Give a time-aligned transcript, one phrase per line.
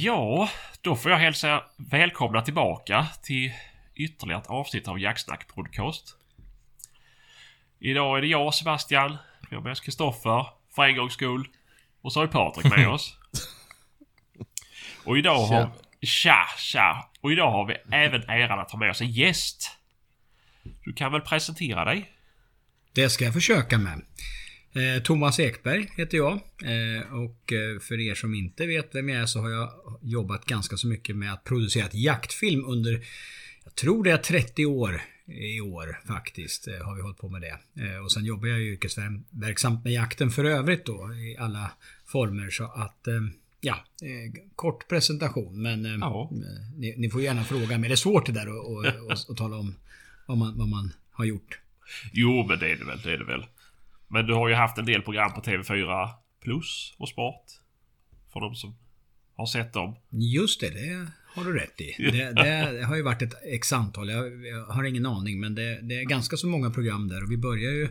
[0.00, 3.52] Ja, då får jag hälsa välkomna tillbaka till
[3.94, 6.16] ytterligare ett avsnitt av Jacksnack Podcast.
[7.78, 9.16] Idag är det jag, Sebastian,
[9.50, 11.48] vi har med oss Kristoffer, för en gångs skull.
[12.00, 13.16] Och så har vi Patrik med oss.
[15.04, 15.70] Och idag har...
[16.02, 17.10] Tja, tja!
[17.20, 19.76] Och idag har vi även äran att ha med oss en gäst.
[20.84, 22.12] Du kan väl presentera dig?
[22.92, 24.02] Det ska jag försöka med.
[24.78, 26.32] Eh, Thomas Ekberg heter jag.
[26.62, 29.70] Eh, och eh, för er som inte vet vem jag är så har jag
[30.02, 33.04] jobbat ganska så mycket med att producera ett jaktfilm under,
[33.64, 37.58] jag tror det är 30 år i år faktiskt, har vi hållit på med det.
[37.98, 41.70] Och sen jobbar jag yrkesverksamt med jakten för övrigt då i alla
[42.06, 43.08] former så att
[43.60, 43.84] Ja,
[44.56, 46.30] kort presentation men ja.
[46.76, 47.88] ni, ni, får gärna fråga mig.
[47.88, 48.48] Det är svårt det där
[49.12, 49.74] att tala om
[50.26, 51.58] vad man, vad man har gjort.
[52.12, 53.00] Jo, men det är det väl.
[53.04, 53.44] Det är det väl.
[54.08, 56.08] Men du har ju haft en del program på TV4
[56.42, 57.44] Plus och Sport.
[58.32, 58.76] För de som
[59.36, 59.96] har sett dem.
[60.10, 61.94] Just det, det har du rätt i.
[62.12, 64.10] Det, det har ju varit ett x antal.
[64.10, 67.32] Jag, jag har ingen aning men det, det, är ganska så många program där och
[67.32, 67.88] vi börjar ju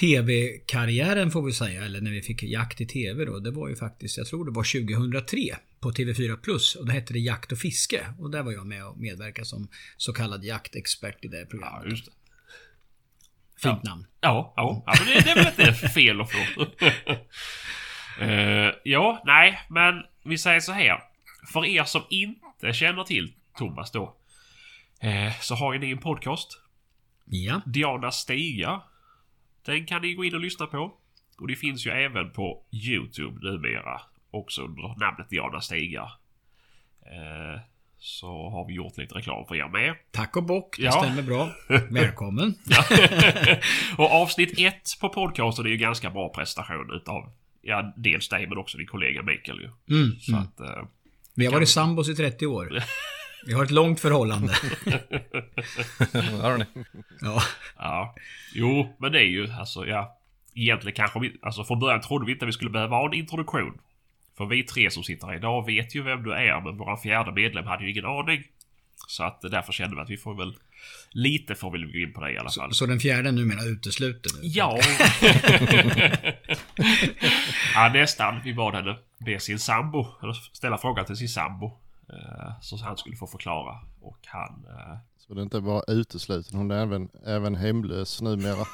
[0.00, 3.38] TV-karriären får vi säga, eller när vi fick jakt i TV då.
[3.38, 5.38] Det var ju faktiskt, jag tror det var 2003
[5.80, 8.06] på TV4 Plus och då hette det Jakt och Fiske.
[8.18, 11.82] Och där var jag med och medverkade som så kallad jaktexpert i det programmet.
[11.84, 12.12] Ja, just det.
[13.62, 14.06] Fint namn.
[14.20, 14.82] Ja, ja.
[14.86, 16.62] ja det, det är väl inte fel att få.
[18.22, 21.02] uh, ja, nej, men vi säger så här.
[21.52, 24.16] För er som inte känner till Thomas då.
[25.04, 26.60] Uh, så har ju ni en podcast.
[27.24, 27.60] Ja.
[27.66, 28.82] Diana Stiga.
[29.64, 30.94] Den kan ni gå in och lyssna på.
[31.38, 34.00] Och det finns ju även på Youtube numera.
[34.30, 36.02] Också under namnet Diana Stiga.
[36.02, 37.60] Uh,
[38.00, 39.94] så har vi gjort lite reklam för er med.
[40.10, 40.92] Tack och bock, det ja.
[40.92, 41.50] stämmer bra.
[41.90, 42.54] Välkommen!
[43.98, 48.58] och avsnitt ett på podcasten är ju ganska bra prestation utav Ja, dels dig men
[48.58, 49.96] också din kollega Mikael ju.
[49.96, 50.42] Mm, så mm.
[50.44, 50.86] Att, uh,
[51.34, 52.78] vi har varit sambos i 30 år.
[53.46, 54.52] Vi har ett långt förhållande.
[56.42, 56.64] har ni?
[57.20, 57.42] Ja.
[57.76, 58.14] Ja.
[58.54, 60.16] Jo, men det är ju alltså, ja.
[60.54, 63.80] Egentligen kanske vi, alltså från början trodde vi inte vi skulle behöva ha en introduktion.
[64.40, 67.32] För vi tre som sitter här idag vet ju vem du är, men vår fjärde
[67.32, 68.42] medlem hade ju ingen aning.
[69.08, 70.56] Så att därför kände vi att vi får väl...
[71.10, 72.70] Lite får vi gå in på det i alla fall.
[72.70, 74.32] Så, så den fjärde numera utesluten?
[74.42, 74.80] Ja.
[77.74, 78.40] ja, nästan.
[78.44, 81.66] Vi bad henne be sin sambo, eller ställa frågan till sin sambo.
[82.12, 83.78] Eh, så han skulle få förklara.
[84.00, 84.98] Och han eh,
[85.30, 88.66] så det är inte bara utesluten, hon är även, även hemlös numera.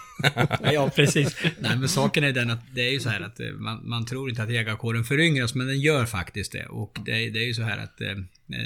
[0.72, 1.36] ja, precis.
[1.58, 4.06] Nej, men saken är den att det är ju så här att eh, man, man
[4.06, 6.66] tror inte att jägarkåren föryngras, men den gör faktiskt det.
[6.66, 8.08] Och det, det är ju så här att eh,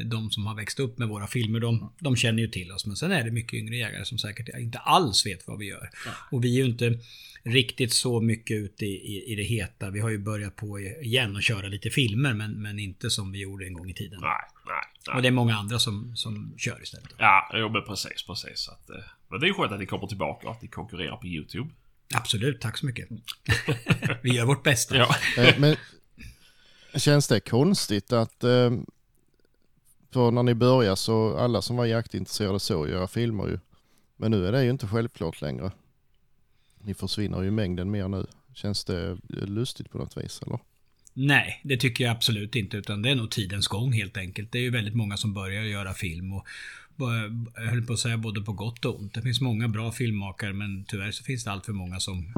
[0.04, 2.86] de som har växt upp med våra filmer, de, de känner ju till oss.
[2.86, 5.90] Men sen är det mycket yngre jägare som säkert inte alls vet vad vi gör.
[6.30, 6.98] Och vi är ju inte
[7.42, 9.90] riktigt så mycket ute i, i, i, det heta.
[9.90, 13.38] Vi har ju börjat på igen och köra lite filmer, men, men inte som vi
[13.38, 14.20] gjorde en gång i tiden.
[14.20, 14.30] Nej,
[14.66, 15.16] nej, nej.
[15.16, 17.10] Och det är många andra som, som kör istället.
[17.18, 18.68] Ja, jo, men precis, precis.
[18.68, 18.96] Att, eh,
[19.30, 21.70] men det är ju skönt att ni kommer tillbaka och att ni konkurrerar på YouTube.
[22.14, 23.08] Absolut, tack så mycket.
[24.22, 24.96] vi gör vårt bästa.
[24.96, 25.16] Ja.
[25.38, 25.76] Eh, men
[26.94, 28.70] känns det konstigt att eh,
[30.12, 33.58] för när ni började så alla som var jaktintresserade såg göra filmer ju.
[34.16, 35.72] Men nu är det ju inte självklart längre.
[36.78, 38.26] Ni försvinner ju i mängden mer nu.
[38.54, 40.58] Känns det lustigt på något vis eller?
[41.12, 42.76] Nej, det tycker jag absolut inte.
[42.76, 44.52] Utan det är nog tidens gång helt enkelt.
[44.52, 46.32] Det är ju väldigt många som börjar göra film.
[46.32, 46.46] Och
[46.96, 49.14] jag höll på att säga både på gott och ont.
[49.14, 52.34] Det finns många bra filmmakare men tyvärr så finns det allt för många som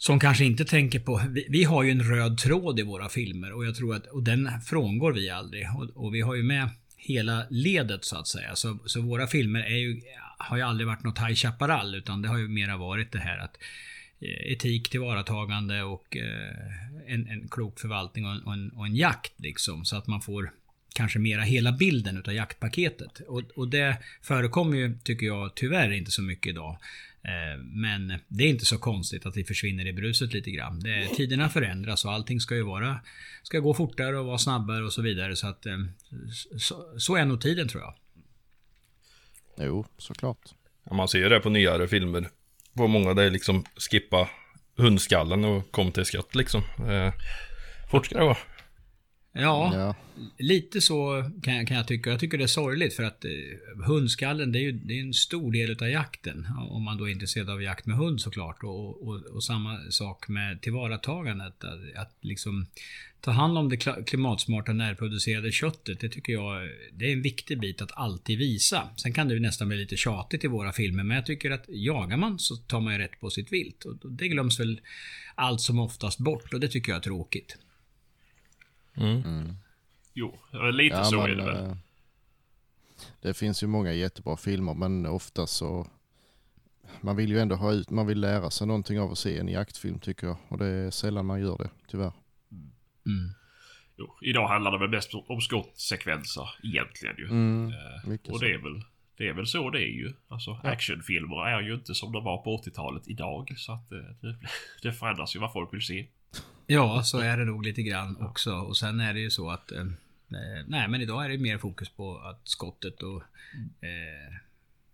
[0.00, 1.22] som kanske inte tänker på...
[1.28, 4.06] Vi, vi, har ju en röd tråd i våra filmer och jag tror att...
[4.06, 5.66] Och den frångår vi aldrig.
[5.76, 8.56] Och, och vi har ju med hela ledet så att säga.
[8.56, 10.00] Så, så våra filmer är ju,
[10.38, 13.38] har ju aldrig varit något High Chaparral utan det har ju mera varit det här
[13.38, 13.56] att
[14.20, 18.96] eh, etik, tillvaratagande och eh, en, en klok förvaltning och en, och, en, och en,
[18.96, 19.84] jakt liksom.
[19.84, 20.52] Så att man får
[20.94, 23.20] kanske mera hela bilden utav jaktpaketet.
[23.28, 26.78] Och, och det förekommer ju, tycker jag, tyvärr inte så mycket idag.
[27.24, 30.80] Eh, men det är inte så konstigt att vi försvinner i bruset lite grann.
[30.80, 33.00] Det, tiderna förändras och allting ska ju vara,
[33.42, 35.36] ska gå fortare och vara snabbare och så vidare.
[35.36, 35.66] Så att
[36.58, 37.94] så, så är nog tiden tror jag.
[39.66, 40.54] Jo, såklart.
[40.84, 42.28] Ja, man ser ju det på nyare filmer.
[42.74, 44.28] På många det är liksom skippa
[44.76, 46.62] hundskallen och kom till skott liksom.
[46.88, 47.12] Eh,
[47.90, 48.36] fort ska det vara.
[49.32, 49.94] Ja, ja,
[50.38, 52.10] lite så kan jag, kan jag tycka.
[52.10, 53.30] Jag tycker det är sorgligt för att eh,
[53.86, 56.46] hundskallen det är ju det är en stor del av jakten.
[56.70, 58.62] Om man då är intresserad av jakt med hund såklart.
[58.62, 61.64] Och, och, och samma sak med tillvaratagandet.
[61.64, 62.66] Att, att liksom
[63.20, 66.00] ta hand om det klimatsmarta närproducerade köttet.
[66.00, 68.88] Det tycker jag det är en viktig bit att alltid visa.
[68.96, 71.04] Sen kan det ju nästan bli lite tjatigt i våra filmer.
[71.04, 73.84] Men jag tycker att jagar man så tar man ju rätt på sitt vilt.
[73.84, 74.80] Och det glöms väl
[75.34, 77.58] allt som oftast bort och det tycker jag är tråkigt.
[78.96, 79.22] Mm.
[79.24, 79.54] Mm.
[80.14, 80.38] Jo,
[80.72, 81.64] lite så är det väl.
[81.64, 81.72] eh,
[83.20, 85.86] Det finns ju många jättebra filmer men ofta så
[87.00, 89.48] man vill ju ändå ha ut, man vill lära sig någonting av att se en
[89.48, 90.36] jaktfilm tycker jag.
[90.48, 92.12] Och det är sällan man gör det, tyvärr.
[93.06, 93.30] Mm.
[93.96, 97.24] Jo, idag handlar det väl mest om skottsekvenser egentligen ju.
[97.24, 98.82] Mm, Eh, och det är väl
[99.16, 100.12] det är väl så det är ju.
[100.28, 103.54] Alltså actionfilmer är ju inte som de var på 80-talet idag.
[103.56, 104.36] Så att eh, det,
[104.82, 106.06] det förändras ju vad folk vill se.
[106.66, 108.52] Ja, så är det nog lite grann också.
[108.52, 109.72] Och sen är det ju så att...
[109.72, 109.84] Eh,
[110.66, 113.22] nej, men idag är det mer fokus på att skottet och...
[113.82, 114.34] Eh,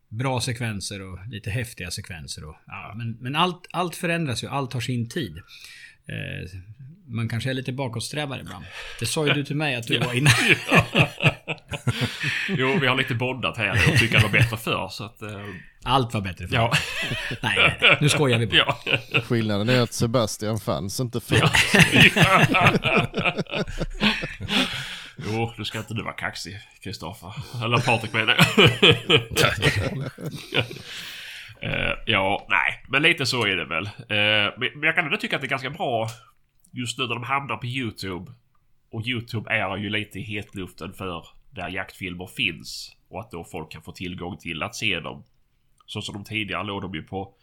[0.08, 2.44] bra sekvenser och lite häftiga sekvenser.
[2.44, 4.48] Och, ja, men men allt, allt förändras ju.
[4.48, 5.36] Allt har sin tid.
[6.06, 6.60] Eh,
[7.06, 8.64] man kanske är lite bakåtsträvare ibland.
[9.00, 10.32] Det sa ju du till mig att du var innan.
[12.48, 15.22] Jo, vi har lite bondat här och tycker det var bättre förr så att...
[15.22, 15.40] Eh,
[15.84, 16.56] Allt var bättre förr.
[16.56, 16.72] ja.
[17.42, 18.56] Nej, nej, nej, nu skojar vi bara.
[18.56, 19.20] ja.
[19.22, 21.50] Skillnaden är att Sebastian fanns inte förr.
[25.18, 27.32] Jo, nu ska inte du vara kaxig, Kristoffer.
[27.64, 28.70] Eller Patrik menar jag.
[31.62, 33.86] Eh, ja, nej, men lite så är det väl.
[33.86, 36.08] Eh, men men jag kan ändå tycka att det är ganska bra
[36.72, 38.32] just nu när de hamnar på YouTube.
[38.92, 41.24] Och YouTube är ju lite i hetluften för
[41.56, 42.96] där jaktfilmer finns.
[43.08, 45.24] Och att då folk kan få tillgång till att se dem.
[45.86, 47.34] Så som de tidigare låg de ju på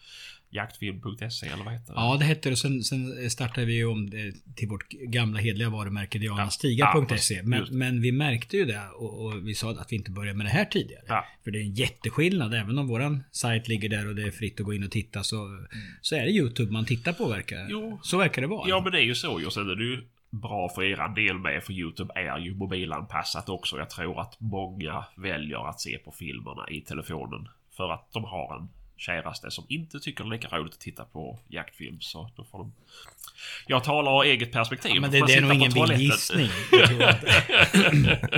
[0.49, 1.99] jaktfilm.se eller vad heter det?
[1.99, 2.55] Ja, det hette det.
[2.55, 7.43] Sen, sen startade vi ju om det till vårt gamla hedliga varumärke Ja, dianastiga.se.
[7.43, 10.45] men, men vi märkte ju det och, och vi sa att vi inte började med
[10.45, 11.03] det här tidigare.
[11.07, 11.25] Ja.
[11.43, 12.53] För det är en jätteskillnad.
[12.53, 15.23] Även om våran sajt ligger där och det är fritt att gå in och titta
[15.23, 15.67] så,
[16.01, 17.99] så är det YouTube man tittar på verkar Jo.
[18.03, 18.69] Så verkar det vara.
[18.69, 19.49] Ja men det är ju så ju.
[19.49, 20.01] Sen är det ju
[20.41, 23.77] bra för era del med för Youtube är ju mobilanpassat också.
[23.77, 27.47] Jag tror att många väljer att se på filmerna i telefonen.
[27.77, 31.05] För att de har en käraste som inte tycker det är lika roligt att titta
[31.05, 32.01] på jaktfilm.
[32.01, 32.73] Så då får de...
[33.67, 34.91] Jag talar av eget perspektiv.
[34.95, 36.49] Ja, men det, det är nog ingen vild gissning.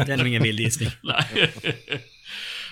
[0.06, 0.90] Det är nog ingen vild gissning.
[1.04, 1.26] Nej.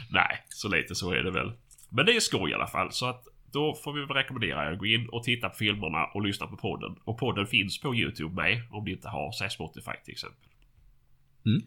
[0.10, 1.52] Nej, så lite så är det väl.
[1.90, 2.92] Men det är skoj i alla fall.
[2.92, 6.06] Så att då får vi väl rekommendera er att gå in och titta på filmerna
[6.06, 6.96] och lyssna på podden.
[7.04, 10.50] Och podden finns på YouTube med om ni inte har, säg Spotify till exempel.
[11.46, 11.62] Mm.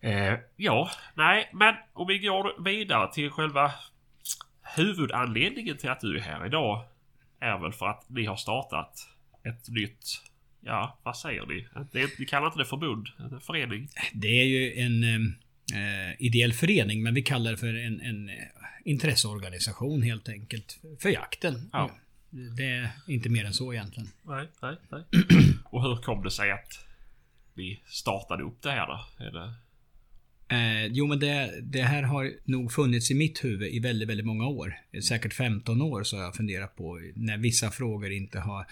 [0.00, 3.72] Eh, ja, nej, men om vi går vidare till själva
[4.76, 6.84] huvudanledningen till att du är här idag.
[7.40, 9.08] Är väl för att ni har startat
[9.44, 10.22] ett nytt,
[10.60, 11.68] ja vad säger ni?
[11.92, 13.88] Det, ni kallar inte det förbund, en förening?
[14.12, 15.34] Det är ju en
[15.72, 18.34] eh, ideell förening, men vi kallar det för en, en eh,
[18.84, 20.78] intresseorganisation helt enkelt.
[21.00, 21.70] För jakten.
[21.72, 21.90] Ja.
[22.56, 24.08] Det är inte mer än så egentligen.
[24.22, 25.02] Nej, nej, nej.
[25.64, 26.86] Och hur kom det sig att
[27.54, 29.06] vi startade upp det här då?
[29.18, 29.54] Det...
[30.56, 34.26] Eh, jo, men det, det här har nog funnits i mitt huvud i väldigt, väldigt
[34.26, 34.74] många år.
[35.08, 38.66] Säkert 15 år så har jag funderat på när vissa frågor inte har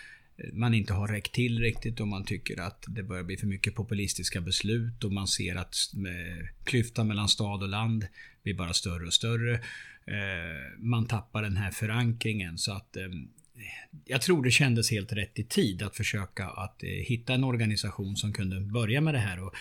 [0.52, 3.74] man inte har räckt till riktigt och man tycker att det börjar bli för mycket
[3.74, 5.76] populistiska beslut och man ser att
[6.64, 8.06] klyftan mellan stad och land
[8.42, 9.54] blir bara större och större.
[10.06, 13.02] Eh, man tappar den här förankringen så att eh,
[14.04, 18.16] jag tror det kändes helt rätt i tid att försöka att eh, hitta en organisation
[18.16, 19.54] som kunde börja med det här och,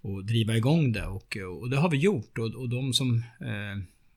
[0.00, 1.06] och driva igång det.
[1.06, 2.38] Och, och det har vi gjort.
[2.38, 3.22] Och, och de som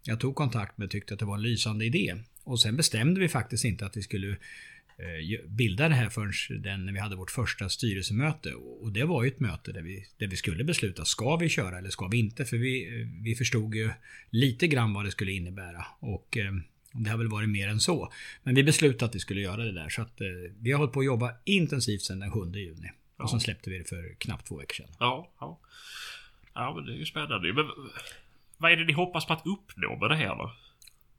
[0.03, 2.15] jag tog kontakt med tyckte att det var en lysande idé.
[2.43, 4.37] Och sen bestämde vi faktiskt inte att vi skulle
[5.47, 8.53] bilda det här förrän den, när vi hade vårt första styrelsemöte.
[8.53, 11.77] Och det var ju ett möte där vi, där vi skulle besluta, ska vi köra
[11.77, 12.45] eller ska vi inte?
[12.45, 13.91] För vi, vi förstod ju
[14.29, 15.85] lite grann vad det skulle innebära.
[15.99, 16.53] Och eh,
[16.91, 18.11] det har väl varit mer än så.
[18.43, 19.89] Men vi beslutade att vi skulle göra det där.
[19.89, 20.27] Så att eh,
[20.59, 22.91] vi har hållit på att jobba intensivt sedan den 7 juni.
[23.17, 24.87] Och sen släppte vi det för knappt två veckor sedan.
[24.99, 25.59] Ja, ja.
[26.53, 27.53] Ja, men det är ju spännande.
[27.53, 27.65] Men
[28.57, 30.53] vad är det ni hoppas på att uppnå med det här då?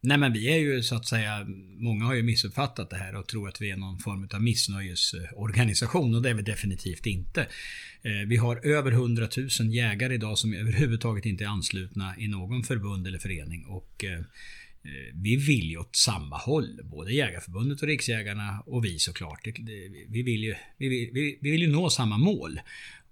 [0.04, 3.28] Nej men vi är ju så att säga, många har ju missuppfattat det här och
[3.28, 7.40] tror att vi är någon form av missnöjesorganisation och det är vi definitivt inte.
[8.02, 9.28] Eh, vi har över 100
[9.60, 14.18] 000 jägare idag som överhuvudtaget inte är anslutna i någon förbund eller förening och eh,
[14.18, 19.48] eh, vi vill ju åt samma håll, både Jägarförbundet och Riksjägarna och vi såklart.
[20.08, 22.60] Vi vill ju, vi vill, vi, vill ju nå samma mål.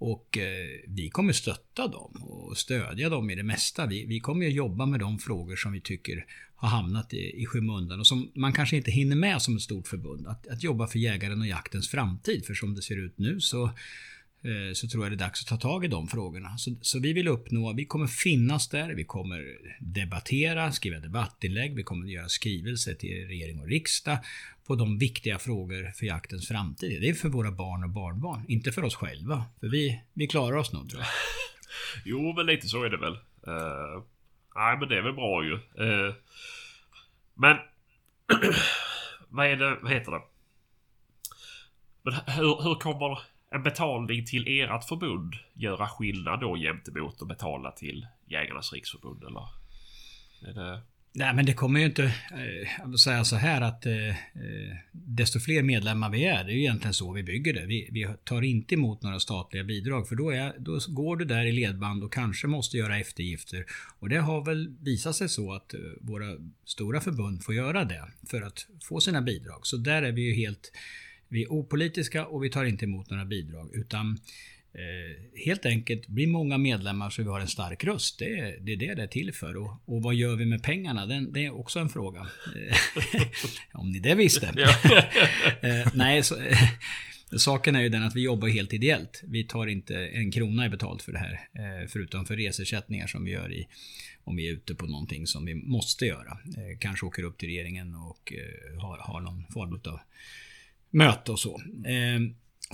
[0.03, 0.39] Och
[0.87, 3.87] vi kommer stötta dem och stödja dem i det mesta.
[3.87, 6.25] Vi, vi kommer ju jobba med de frågor som vi tycker
[6.61, 9.89] har hamnat i, i skymundan och som man kanske inte hinner med som ett stort
[9.89, 10.27] förbund.
[10.27, 12.47] Att, att jobba för jägaren och jaktens framtid.
[12.47, 15.49] För som det ser ut nu så, eh, så tror jag det är dags att
[15.49, 16.59] ta tag i de frågorna.
[16.59, 19.45] Så, så vi vill uppnå, vi kommer finnas där, vi kommer
[19.81, 24.19] debattera, skriva debattinlägg, vi kommer göra skrivelser till regering och riksdag
[24.67, 27.01] på de viktiga frågor för jaktens framtid.
[27.01, 29.45] Det är för våra barn och barnbarn, inte för oss själva.
[29.61, 31.09] För vi, vi klarar oss nog tror jag.
[32.05, 33.13] Jo, men lite så är det väl.
[33.49, 34.05] Uh,
[34.55, 35.55] nej, men det är väl bra ju.
[35.55, 36.15] Eh,
[37.35, 37.57] men...
[39.29, 40.23] vad är det, vad heter det?
[42.03, 43.19] Men hur, hur kommer
[43.51, 49.49] en betalning till ert förbund göra skillnad då gentemot att betala till Jägarnas Riksförbund eller?
[50.43, 50.83] Är det...
[51.13, 54.09] Nej men det kommer ju inte, eh, att jag vill säga så här att eh,
[54.09, 57.67] eh, desto fler medlemmar vi är, det är ju egentligen så vi bygger det.
[57.67, 61.47] Vi, vi tar inte emot några statliga bidrag för då, är, då går du där
[61.47, 63.67] i ledband och kanske måste göra eftergifter.
[63.99, 68.05] Och det har väl visat sig så att eh, våra stora förbund får göra det
[68.27, 69.67] för att få sina bidrag.
[69.67, 70.73] Så där är vi ju helt,
[71.29, 74.19] vi är opolitiska och vi tar inte emot några bidrag utan
[74.75, 78.19] Eh, helt enkelt bli många medlemmar så vi har en stark röst.
[78.19, 79.57] Det är det är det, det är till för.
[79.57, 81.07] Och, och vad gör vi med pengarna?
[81.07, 82.21] Den, det är också en fråga.
[82.21, 82.77] Eh,
[83.81, 84.47] om ni det visste.
[85.61, 86.59] eh, nej, så, eh,
[87.37, 89.23] saken är ju den att vi jobbar helt ideellt.
[89.27, 91.33] Vi tar inte en krona i betalt för det här.
[91.33, 93.69] Eh, förutom för resersättningar som vi gör i
[94.25, 96.39] om vi är ute på någonting som vi måste göra.
[96.57, 98.33] Eh, kanske åker upp till regeringen och
[98.79, 100.01] har, har någon form av
[100.91, 101.61] möte och så.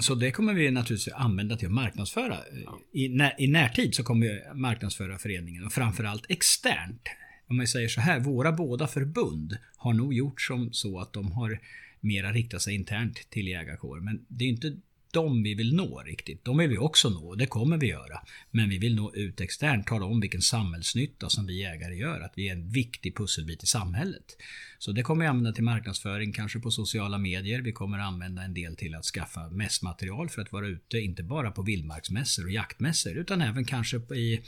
[0.01, 2.39] Så det kommer vi naturligtvis använda till att marknadsföra.
[2.65, 2.81] Ja.
[2.93, 7.03] I, när, I närtid så kommer vi marknadsföra föreningen och framförallt externt.
[7.49, 11.33] Om man säger så här, våra båda förbund har nog gjort som så att de
[11.33, 11.61] har
[12.01, 14.01] mera riktat sig internt till jägarkår.
[14.01, 14.77] Men det är inte
[15.17, 16.45] de vi vill nå riktigt.
[16.45, 18.21] De vill vi också nå och det kommer vi göra.
[18.51, 22.21] Men vi vill nå ut externt, tala om vilken samhällsnytta som vi jägare gör.
[22.21, 24.37] Att vi är en viktig pusselbit i samhället.
[24.79, 27.61] Så det kommer vi använda till marknadsföring, kanske på sociala medier.
[27.63, 31.51] Vi kommer använda en del till att skaffa mässmaterial för att vara ute, inte bara
[31.51, 34.41] på vildmarksmässor och jaktmässor, utan även kanske i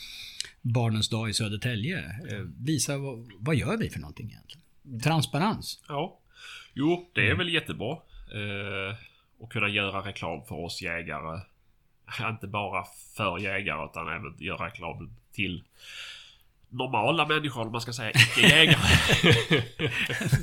[0.63, 1.99] Barnens dag i Södertälje.
[1.99, 5.01] Eh, visa vad, vad gör vi för någonting egentligen?
[5.01, 5.81] Transparens.
[5.89, 6.21] Ja.
[6.75, 7.93] Jo, det är väl jättebra.
[8.33, 8.97] Eh,
[9.39, 11.41] och kunna göra reklam för oss jägare.
[12.29, 12.85] Inte bara
[13.17, 15.65] för jägare utan även göra reklam till
[16.71, 18.77] normala människor, om man ska säga icke-jägare.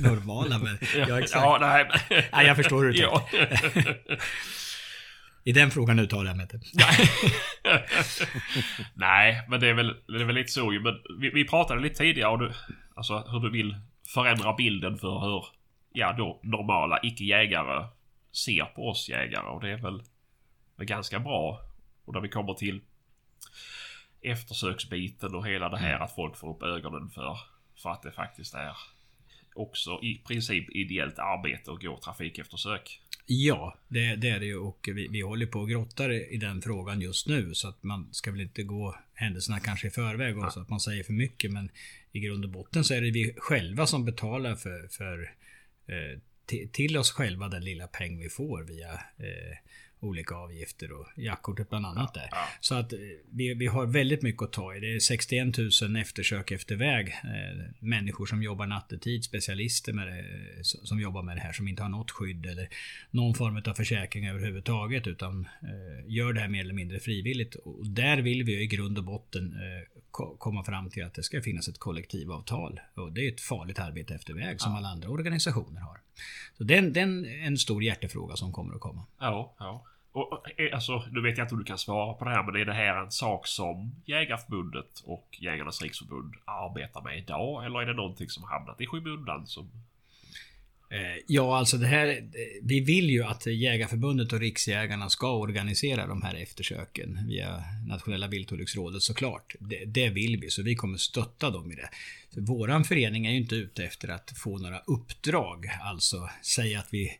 [0.00, 1.08] normala människor?
[1.08, 1.44] Ja, exakt.
[1.44, 1.90] Ja, nej,
[2.32, 4.20] nej, jag förstår hur du tänker.
[5.44, 6.60] I den frågan uttalar jag mig inte.
[8.94, 11.94] nej, men det är väl, det är väl lite så Men vi, vi pratade lite
[11.94, 12.52] tidigare om
[12.94, 13.76] alltså, hur du vill
[14.14, 15.44] förändra bilden för hur,
[15.92, 17.86] ja då, normala icke-jägare
[18.36, 20.02] ser på oss jägare och det är väl,
[20.76, 21.60] väl ganska bra.
[22.04, 22.80] Och när vi kommer till
[24.20, 26.02] eftersöksbiten och hela det här mm.
[26.02, 27.38] att folk får upp ögonen för,
[27.82, 28.76] för att det faktiskt är
[29.54, 33.00] också i princip ideellt arbete och gå trafikeftersök.
[33.26, 36.62] Ja, det, det är det ju och vi, vi håller på och grottar i den
[36.62, 40.52] frågan just nu så att man ska väl inte gå händelserna kanske i förväg och
[40.52, 41.70] så att man säger för mycket men
[42.12, 45.22] i grund och botten så är det vi själva som betalar för, för
[45.86, 46.18] eh,
[46.72, 49.56] till oss själva den lilla peng vi får via eh,
[50.00, 52.28] olika avgifter och jaktkortet bland annat där.
[52.30, 52.48] Ja.
[52.60, 52.98] Så att eh,
[53.30, 54.80] vi, vi har väldigt mycket att ta i.
[54.80, 57.08] Det är 61 000 eftersök efter väg.
[57.08, 60.24] Eh, människor som jobbar nattetid, specialister med det,
[60.64, 62.68] som jobbar med det här som inte har något skydd eller
[63.10, 67.54] någon form av försäkring överhuvudtaget utan eh, gör det här mer eller mindre frivilligt.
[67.54, 70.02] Och där vill vi i grund och botten eh,
[70.38, 72.80] komma fram till att det ska finnas ett kollektivavtal.
[72.94, 74.78] Och det är ett farligt arbete efter väg som ja.
[74.78, 76.05] alla andra organisationer har.
[76.58, 79.02] Så det är en stor hjärtefråga som kommer att komma.
[79.18, 79.84] Ja, ja.
[80.12, 82.56] Och, eh, alltså, nu vet jag inte om du kan svara på det här, men
[82.56, 87.64] är det här en sak som Jägarförbundet och Jägarnas Riksförbund arbetar med idag?
[87.64, 89.70] Eller är det någonting som hamnat i skymundan som
[90.90, 92.28] Eh, ja, alltså det här.
[92.62, 99.02] Vi vill ju att Jägarförbundet och Riksjägarna ska organisera de här eftersöken via Nationella viltolycksrådet
[99.02, 99.54] såklart.
[99.60, 101.88] Det, det vill vi, så vi kommer stötta dem i det.
[102.30, 106.88] Så våran förening är ju inte ute efter att få några uppdrag, alltså säga att
[106.90, 107.12] vi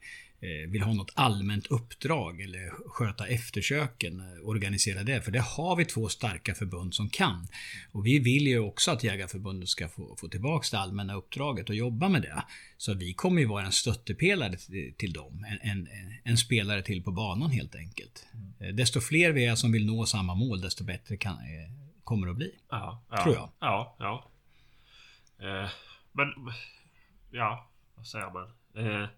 [0.68, 5.22] vill ha något allmänt uppdrag eller sköta eftersöken, eh, organisera det.
[5.22, 7.48] För det har vi två starka förbund som kan.
[7.92, 11.74] Och vi vill ju också att Jägarförbundet ska få, få tillbaka det allmänna uppdraget och
[11.74, 12.44] jobba med det.
[12.76, 14.56] Så vi kommer ju vara en stöttepelare
[14.96, 15.46] till dem.
[15.62, 15.88] En, en,
[16.24, 18.26] en spelare till på banan helt enkelt.
[18.60, 18.76] Mm.
[18.76, 21.36] Desto fler vi är som vill nå samma mål, desto bättre kan,
[22.04, 22.54] kommer det att bli.
[22.70, 23.50] Ja, tror jag.
[23.60, 24.30] Ja, ja.
[25.38, 25.70] Eh,
[26.12, 26.28] men,
[27.30, 28.48] ja, vad säger man?
[28.86, 29.08] Eh,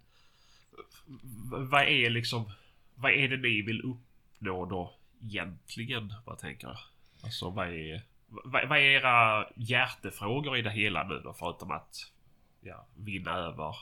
[1.70, 2.50] vad är liksom...
[2.94, 6.14] Vad är det ni vill uppnå då egentligen?
[6.24, 6.76] Vad tänker jag?
[7.22, 8.02] Alltså vad är...
[8.28, 11.32] Vad, vad är era hjärtefrågor i det hela nu då?
[11.32, 12.12] Förutom att
[12.60, 13.76] ja, vinna över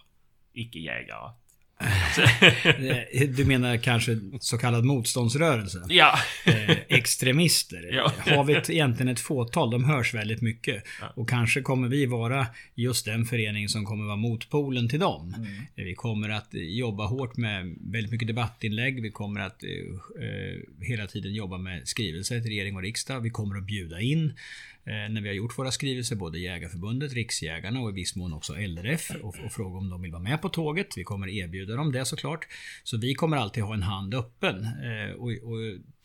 [0.52, 1.32] icke-jägare.
[3.36, 5.82] du menar kanske så kallad motståndsrörelse?
[5.88, 6.18] Ja.
[6.44, 7.76] Eh, extremister.
[7.96, 8.12] Ja.
[8.36, 10.84] Har vi ett, egentligen ett fåtal, de hörs väldigt mycket.
[11.00, 11.12] Ja.
[11.14, 15.34] Och kanske kommer vi vara just den förening som kommer vara motpolen till dem.
[15.38, 15.48] Mm.
[15.74, 19.02] Vi kommer att jobba hårt med väldigt mycket debattinlägg.
[19.02, 23.20] Vi kommer att eh, hela tiden jobba med skrivelser till regering och riksdag.
[23.20, 27.12] Vi kommer att bjuda in Eh, Eh, när vi har gjort våra skrivelser, både Jägarförbundet,
[27.12, 30.42] Riksjägarna och i viss mån också LRF och, och fråga om de vill vara med
[30.42, 30.86] på tåget.
[30.96, 32.46] Vi kommer erbjuda dem det såklart.
[32.84, 34.64] Så vi kommer alltid ha en hand öppen.
[34.64, 35.58] Eh, och, och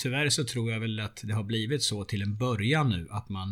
[0.03, 3.29] tyvärr så tror jag väl att det har blivit så till en början nu att
[3.29, 3.49] man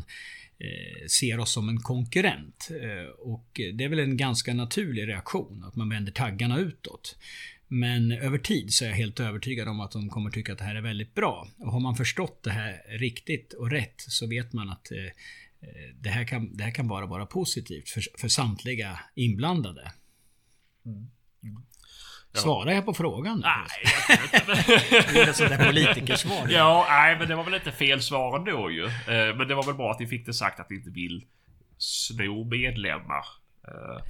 [0.60, 2.70] eh, ser oss som en konkurrent.
[2.82, 7.18] Eh, och det är väl en ganska naturlig reaktion att man vänder taggarna utåt.
[7.72, 10.64] Men över tid så är jag helt övertygad om att de kommer tycka att det
[10.64, 11.48] här är väldigt bra.
[11.58, 14.98] Och har man förstått det här riktigt och rätt så vet man att eh,
[15.96, 19.92] det, här kan, det här kan bara vara positivt för, för samtliga inblandade.
[20.86, 21.08] Mm.
[22.32, 22.40] Ja.
[22.40, 23.40] Svarar jag på frågan?
[23.40, 23.92] Nej,
[25.14, 26.48] det är ett sånt där politikersvar.
[26.50, 28.86] ja, nej, men det var väl inte fel svar ändå ju.
[28.86, 31.26] Eh, men det var väl bra att ni fick det sagt att ni inte vill
[31.78, 33.26] sno medlemmar.
[33.68, 34.04] Eh,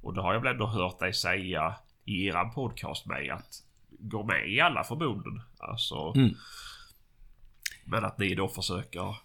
[0.00, 4.24] och det har jag väl ändå hört dig säga i eran podcast med att gå
[4.24, 5.42] med i alla förbunden.
[5.58, 6.12] Alltså...
[6.16, 6.34] Mm.
[7.84, 9.16] Men att ni då försöker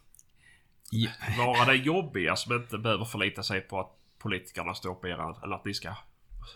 [0.91, 1.09] ja.
[1.37, 5.35] vara det jobbiga som inte behöver förlita sig på att politikerna står på eran...
[5.43, 5.95] Eller att ni ska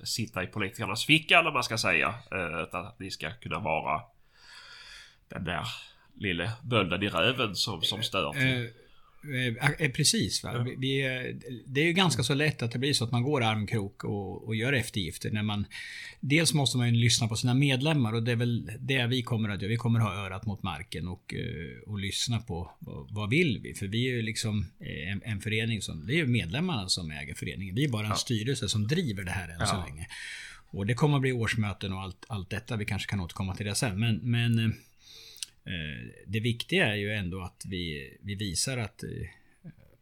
[0.03, 2.15] sitta i politikernas ficka eller vad man ska säga.
[2.31, 4.01] Eh, utan att ni ska kunna vara
[5.27, 5.65] den där
[6.15, 8.31] lille bölden i röven som, som stör.
[8.33, 8.73] Till.
[9.23, 10.43] Eh, Eh, eh, precis.
[10.43, 10.51] Va?
[10.53, 10.75] Ja.
[10.77, 11.01] Vi,
[11.65, 14.47] det är ju ganska så lätt att det blir så att man går armkrok och,
[14.47, 15.31] och gör eftergifter.
[15.31, 15.65] När man,
[16.19, 19.49] dels måste man ju lyssna på sina medlemmar och det är väl det vi kommer
[19.49, 19.69] att göra.
[19.69, 22.71] Vi kommer att ha örat mot marken och, eh, och lyssna på
[23.09, 23.73] vad, vill vi?
[23.73, 27.33] För vi är ju liksom en, en, förening som, det är ju medlemmarna som äger
[27.33, 27.75] föreningen.
[27.75, 28.15] Vi är bara en ja.
[28.15, 29.65] styrelse som driver det här än ja.
[29.65, 30.07] så länge.
[30.73, 32.77] Och det kommer att bli årsmöten och allt, allt detta.
[32.77, 33.99] Vi kanske kan återkomma till det sen.
[33.99, 34.69] Men, men Eh,
[35.65, 39.09] Eh, det viktiga är ju ändå att vi, vi visar att eh,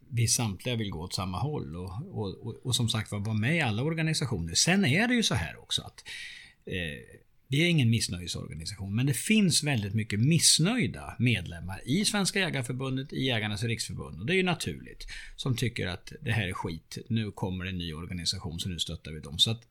[0.10, 3.38] vi samtliga vill gå åt samma håll och, och, och, och som sagt var vara
[3.38, 4.54] med i alla organisationer.
[4.54, 6.04] Sen är det ju så här också att
[6.65, 7.19] eh,
[7.52, 13.26] vi är ingen missnöjesorganisation, men det finns väldigt mycket missnöjda medlemmar i Svenska Jägareförbundet, i
[13.26, 14.19] Jägarnas Riksförbund.
[14.19, 15.08] Och det är ju naturligt.
[15.36, 16.98] Som tycker att det här är skit.
[17.08, 19.39] Nu kommer en ny organisation, så nu stöttar vi dem.
[19.39, 19.62] Så att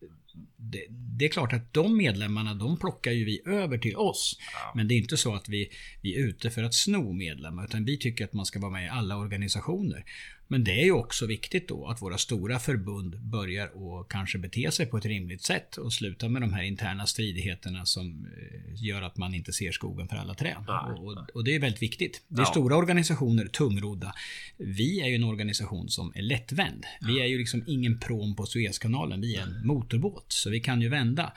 [0.56, 4.38] det, det, är klart att de medlemmarna, de plockar ju vi över till oss.
[4.52, 4.72] Ja.
[4.74, 5.70] Men det är inte så att vi,
[6.02, 8.84] vi är ute för att sno medlemmar, utan vi tycker att man ska vara med
[8.84, 10.04] i alla organisationer.
[10.50, 14.70] Men det är ju också viktigt då att våra stora förbund börjar och kanske bete
[14.70, 19.02] sig på ett rimligt sätt och sluta med de här interna stridigheterna som eh, gör
[19.02, 20.56] att man inte ser skogen för alla träd.
[20.98, 22.22] Och, och, det är väldigt viktigt.
[22.28, 22.50] Det är ja.
[22.50, 24.14] stora organisationer, tungrodda.
[24.56, 26.86] Vi är ju en organisation som är lättvänd.
[27.00, 29.20] Vi är ju liksom ingen prom på Suezkanalen.
[29.20, 30.32] Vi är en motorbåt.
[30.32, 31.32] Så vi kan ju vända.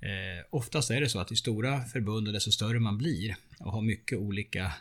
[0.00, 3.72] Eh, oftast är det så att i stora förbund, och desto större man blir och
[3.72, 4.72] har mycket olika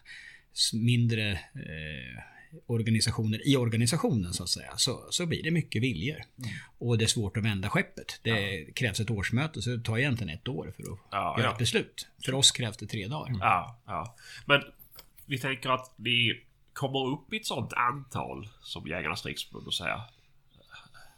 [0.74, 2.33] mindre eh,
[2.66, 6.16] organisationer i organisationen så att säga, så, så blir det mycket viljor.
[6.16, 6.50] Mm.
[6.78, 8.20] Och det är svårt att vända skeppet.
[8.24, 8.74] Det ja.
[8.76, 11.52] krävs ett årsmöte, så det tar egentligen ett år för att ja, göra ja.
[11.52, 12.08] ett beslut.
[12.26, 13.36] För oss krävs det tre dagar.
[13.40, 14.16] Ja, ja.
[14.46, 14.62] Men
[15.26, 20.02] vi tänker att vi kommer upp i ett sånt antal som Jägarnas Riksförbund och säga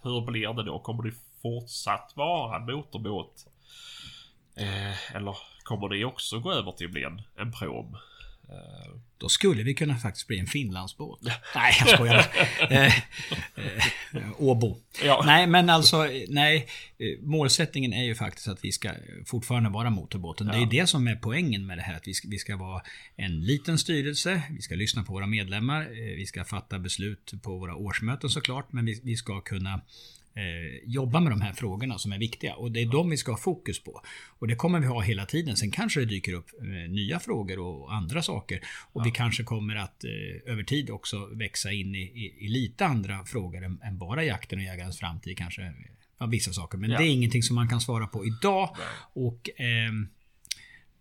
[0.03, 0.79] Hur blir det då?
[0.79, 3.47] Kommer det fortsatt vara en motorbåt?
[4.57, 7.97] Eh, eller kommer det också gå över till att bli en, en prom?
[8.49, 8.95] Eh,
[9.25, 11.19] då skulle vi kunna faktiskt bli en Finlandsbåt.
[11.55, 12.25] nej, jag skojar.
[12.69, 12.93] eh, eh,
[14.37, 14.77] Åbo.
[15.03, 15.23] Ja.
[15.25, 16.67] Nej, men alltså, nej.
[17.21, 18.91] Målsättningen är ju faktiskt att vi ska
[19.25, 20.47] fortfarande vara motorbåten.
[20.47, 20.53] Ja.
[20.53, 21.95] Det är det som är poängen med det här.
[21.95, 22.81] Att vi ska, vi ska vara
[23.15, 24.41] en liten styrelse.
[24.49, 25.87] Vi ska lyssna på våra medlemmar.
[26.15, 28.73] Vi ska fatta beslut på våra årsmöten såklart.
[28.73, 29.81] Men vi, vi ska kunna
[30.35, 32.55] eh, jobba med de här frågorna som är viktiga.
[32.55, 34.01] Och det är de vi ska ha fokus på.
[34.39, 35.57] Och det kommer vi ha hela tiden.
[35.57, 38.61] Sen kanske det dyker upp eh, nya frågor och andra saker.
[38.93, 39.03] Och ja.
[39.03, 43.25] vi kanske kommer att eh, över tid också växa in i, i, i lite andra
[43.25, 45.37] frågor än, än, bara jakten och jägarens framtid.
[45.37, 45.73] Kanske
[46.17, 46.77] ja, vissa saker.
[46.77, 46.97] Men ja.
[46.97, 48.75] det är ingenting som man kan svara på idag.
[48.77, 48.87] Nej.
[49.13, 50.07] Och ehm,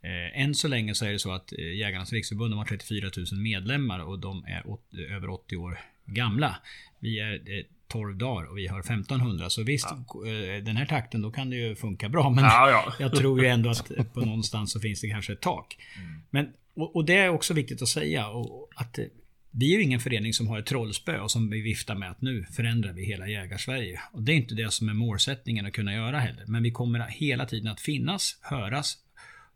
[0.04, 3.40] Eh, än så länge så är det så att eh, Jägarnas Riksförbund har 34 000
[3.40, 6.56] medlemmar och de är åt, över 80 år gamla.
[6.98, 9.50] Vi är eh, 12 dagar och vi har 1500.
[9.50, 10.26] Så visst, ja.
[10.28, 12.30] Eh, den här takten då kan det ju funka bra.
[12.30, 12.92] Men ja, ja.
[13.04, 15.76] jag tror ju ändå att på någonstans så finns det kanske ett tak.
[15.96, 16.22] Mm.
[16.30, 18.28] Men, och, och, det är också viktigt att säga.
[18.28, 19.04] Och, att eh,
[19.50, 22.20] vi är ju ingen förening som har ett trollspö och som vi viftar med att
[22.20, 24.00] nu förändrar vi hela jägarsverige.
[24.12, 26.44] Och det är inte det som är målsättningen att kunna göra heller.
[26.46, 28.96] Men vi kommer hela tiden att finnas, höras.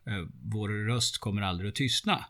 [0.07, 2.25] Eh, vår röst kommer aldrig att tystna.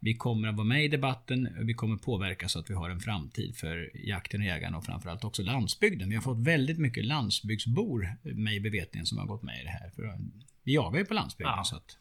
[0.00, 3.00] Vi kommer att vara med i debatten, vi kommer påverka så att vi har en
[3.00, 6.08] framtid för jakten och jägarna och framförallt också landsbygden.
[6.08, 9.70] Vi har fått väldigt mycket landsbygdsbor med i bevetningen som har gått med i det
[9.70, 9.90] här.
[9.96, 10.18] För
[10.64, 11.64] vi jagar ju på landsbygden ja.
[11.64, 11.98] så att...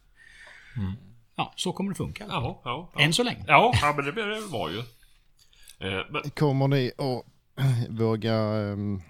[0.78, 0.94] Mm.
[1.36, 2.26] Ja, så kommer det funka.
[2.28, 3.02] Ja, ja, ja.
[3.02, 3.44] Än så länge.
[3.48, 4.12] Ja, ja men det
[4.52, 4.80] bra ju.
[5.80, 6.30] Eh, men...
[6.30, 7.26] Kommer ni att
[7.90, 9.02] våga um,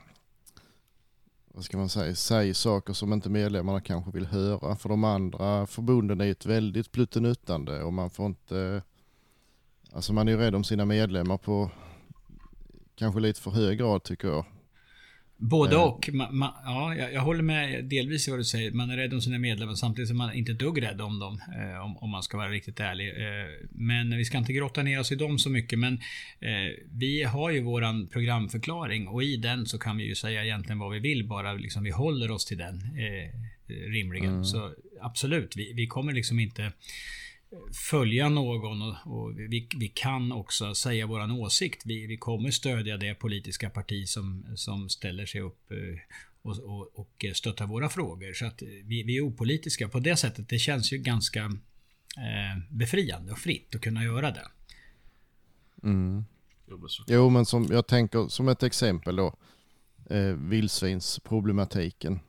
[1.56, 4.76] vad ska man säga, säg saker som inte medlemmarna kanske vill höra.
[4.76, 8.82] För de andra förbunden är ett väldigt pluttenuttande och man får inte,
[9.92, 11.72] alltså man är ju rädd om sina medlemmar på
[12.96, 14.46] kanske lite för hög grad tycker jag.
[15.38, 15.82] Både Eh.
[15.84, 16.10] och.
[16.14, 18.72] Ma, ma, ja, jag, jag håller med delvis i vad du säger.
[18.72, 21.42] Man är rädd om sina medlemmar samtidigt som man inte är dugg rädd om dem.
[21.60, 23.10] Eh, om, om man ska vara riktigt ärlig.
[23.10, 25.80] Eh, men vi ska inte grotta ner oss i dem så mycket.
[25.80, 25.94] Men
[26.40, 30.80] eh, vi har ju våran programförklaring och i den så kan vi ju säga egentligen
[30.80, 31.28] vad vi vill.
[31.28, 32.76] Bara liksom vi håller oss till den.
[32.76, 33.30] Eh,
[33.92, 34.46] rimligen.
[34.46, 36.72] Så absolut, vi, vi kommer liksom inte
[37.90, 41.82] följa någon och, och vi, vi kan också säga våran åsikt.
[41.86, 45.78] Vi, vi kommer stödja det politiska parti som, som ställer sig upp eh,
[46.42, 48.34] och, och, och stöttar våra frågor.
[48.34, 50.50] Så att vi, vi är opolitiska på det sättet.
[50.50, 51.44] Det känns ju ganska
[52.18, 54.48] eh, befriande och fritt att kunna göra det.
[55.84, 56.26] Mm.
[56.70, 59.36] Jo, men så- Jo, men som jag tänker som ett exempel då.
[60.10, 62.20] Eh, vildsvinsproblematiken.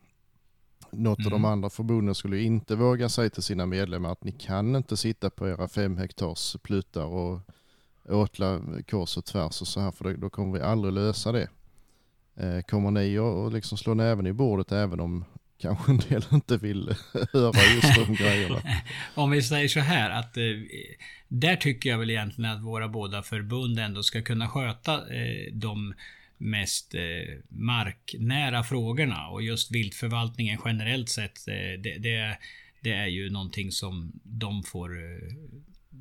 [0.96, 1.44] Något av de Mm.
[1.44, 5.48] andra förbunden skulle inte våga säga till sina medlemmar att ni kan inte sitta på
[5.48, 7.40] era fem hektars pluttar och
[8.08, 11.48] åtla kors och tvärs och så här för då, kommer vi aldrig lösa det.
[12.36, 15.24] Eh, kommer ni att att liksom slå näven i bordet även om
[15.58, 16.94] kanske en del inte vill
[17.32, 18.62] höra just de grejerna?
[19.14, 20.42] Om vi säger så här att eh,
[21.28, 25.94] där tycker jag väl egentligen att våra båda förbund ändå ska kunna sköta eh, de
[26.44, 32.38] mest eh, marknära frågorna och just viltförvaltningen generellt sett eh, det, det,
[32.80, 35.34] det är ju någonting som de får eh,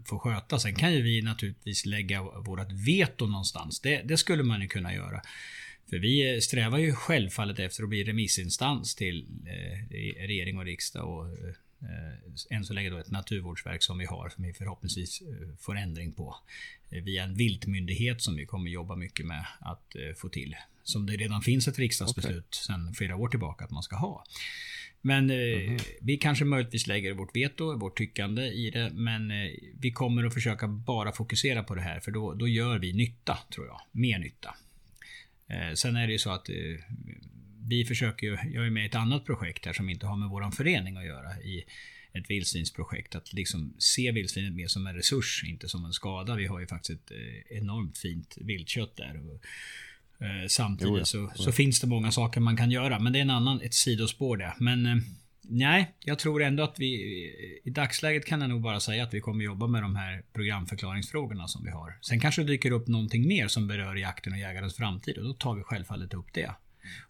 [0.05, 0.59] får sköta.
[0.59, 3.79] Sen kan ju vi naturligtvis lägga vårt veto någonstans.
[3.79, 5.21] Det, det skulle man ju kunna göra.
[5.89, 9.95] För vi strävar ju självfallet efter att bli remissinstans till eh,
[10.27, 11.53] regering och riksdag och eh,
[12.49, 16.11] än så länge då ett naturvårdsverk som vi har som vi förhoppningsvis eh, får ändring
[16.11, 16.35] på.
[16.89, 20.55] Eh, via en viltmyndighet som vi kommer jobba mycket med att eh, få till.
[20.83, 24.23] Som det redan finns ett riksdagsbeslut sedan flera år tillbaka att man ska ha.
[25.01, 28.91] Men eh, vi kanske möjligtvis lägger vårt veto, vårt tyckande i det.
[28.93, 32.79] Men eh, vi kommer att försöka bara fokusera på det här för då, då gör
[32.79, 33.81] vi nytta, tror jag.
[33.91, 34.55] Mer nytta.
[35.47, 36.55] Eh, sen är det ju så att eh,
[37.67, 40.29] vi försöker ju, jag är med i ett annat projekt här som inte har med
[40.29, 41.63] våran förening att göra i
[42.13, 43.15] ett vildsvinsprojekt.
[43.15, 46.35] Att liksom se vildsvinet mer som en resurs, inte som en skada.
[46.35, 49.21] Vi har ju faktiskt ett eh, enormt fint viltkött där.
[49.29, 49.45] Och,
[50.25, 52.99] eh, samtidigt Jo, så, så finns det många saker man kan göra.
[52.99, 54.53] Men det är en annan, ett sidospår det.
[54.59, 54.95] Men eh,
[55.41, 56.93] nej, jag tror ändå att vi
[57.63, 61.47] i dagsläget kan jag nog bara säga att vi kommer jobba med de här programförklaringsfrågorna
[61.47, 61.97] som vi har.
[62.01, 65.33] Sen kanske det dyker upp någonting mer som berör jakten och jägarens framtid och då
[65.33, 66.51] tar vi självfallet upp det.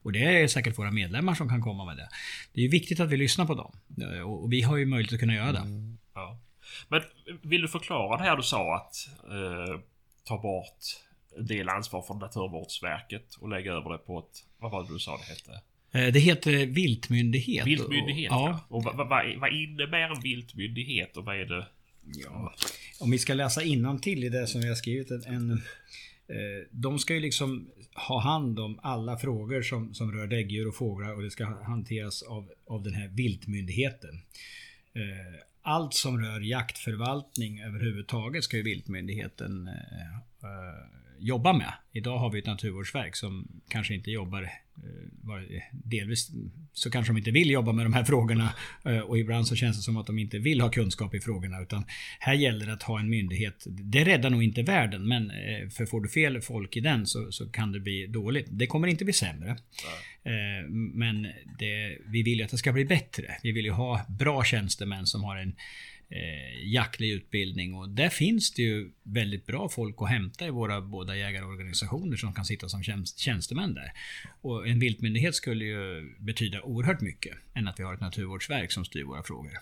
[0.02, 2.10] Och det är säkert våra medlemmar som kan komma med det.
[2.54, 3.72] Det är viktigt att vi lyssnar på dem.
[4.26, 5.64] Och vi har ju möjlighet att kunna göra det.
[6.14, 6.40] Ja.
[6.88, 7.02] Men
[7.42, 8.96] vill du förklara det här du sa att
[9.32, 9.80] eh,
[10.24, 10.78] ta bort
[11.38, 14.44] en del ansvar från Naturvårdsverket och lägga över det på ett...
[14.58, 15.62] Vad var det du sa det hette?
[16.08, 17.68] Eh, Det heter viltmyndighet.
[17.68, 18.32] Viltmyndighet?
[18.32, 18.60] Och- Ja.
[18.70, 19.08] Och vad, vad,
[19.40, 21.68] vad- innebär en viltmyndighet och vad är det?
[22.24, 22.54] Ja.
[23.00, 23.62] Om vi ska läsa
[24.00, 25.12] till i det som vi har skrivit.
[25.12, 25.62] En,
[26.28, 27.72] Eh, de ska ju liksom
[28.08, 32.24] ha hand om alla frågor som, som rör däggdjur och fåglar och det ska hanteras
[32.24, 34.22] av, av den här viltmyndigheten.
[34.94, 40.48] Eh, allt som rör jaktförvaltning överhuvudtaget ska ju viltmyndigheten eh,
[41.20, 41.74] jobba med.
[41.92, 46.32] Idag har vi ett naturvårdsverk som kanske inte jobbar, eh, delvis
[46.74, 48.54] så kanske de inte vill jobba med de här frågorna
[48.86, 51.62] eh, och ibland så känns det som att de inte vill ha kunskap i frågorna
[51.62, 51.86] utan
[52.20, 53.64] här gäller det att ha en myndighet.
[53.66, 57.32] Det räddar nog inte världen men eh, för får du fel folk i den så,
[57.32, 58.48] så kan det bli dåligt.
[58.50, 59.58] Det kommer inte bli sämre.
[60.94, 61.24] Men
[61.60, 63.36] det, vi vill ju att det ska bli bättre.
[63.44, 65.56] Vi vill ju ha bra tjänstemän som har en
[66.16, 70.82] eh, jaktlig utbildning och där finns det ju väldigt bra folk att hämta i våra
[70.82, 73.92] båda jägarorganisationer som kan sitta som tjänst, tjänstemän där.
[74.42, 78.86] Och en viltmyndighet skulle ju betyda oerhört mycket än att vi har ett naturvårdsverk som
[78.86, 79.60] styr våra frågor.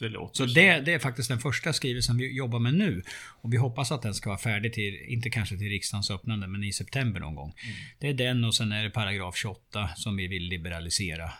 [0.00, 3.02] Det Så det, det är faktiskt den första skrivelsen vi jobbar med nu.
[3.42, 6.64] Och vi hoppas att den ska vara färdig till, inte kanske till riksdagens öppnande, men
[6.64, 7.54] i september någon gång.
[7.98, 11.32] Det är den och sen är det paragraf 28 som vi vill liberalisera.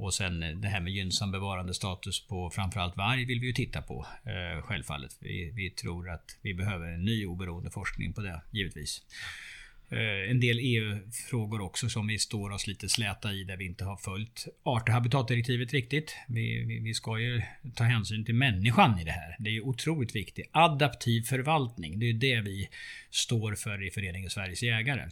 [0.00, 3.82] Och sen eh, det här med gynnsam bevarandestatus på framförallt varg vill vi ju titta
[3.82, 4.06] på.
[4.24, 5.16] Eh, självfallet.
[5.20, 9.02] Vi, vi tror att vi behöver en ny oberoende forskning på det, givetvis.
[9.90, 13.84] Eh, En del EU-frågor också som vi står oss lite släta i där vi inte
[13.84, 16.16] har följt art och habitatdirektivet riktigt.
[16.28, 17.42] Vi, vi, vi ska ju
[17.74, 19.36] ta hänsyn till människan i det här.
[19.38, 20.50] Det är ju otroligt viktigt.
[20.52, 22.68] Adaptiv förvaltning, det är det vi
[23.10, 25.08] står för i föreningen Sveriges jägare.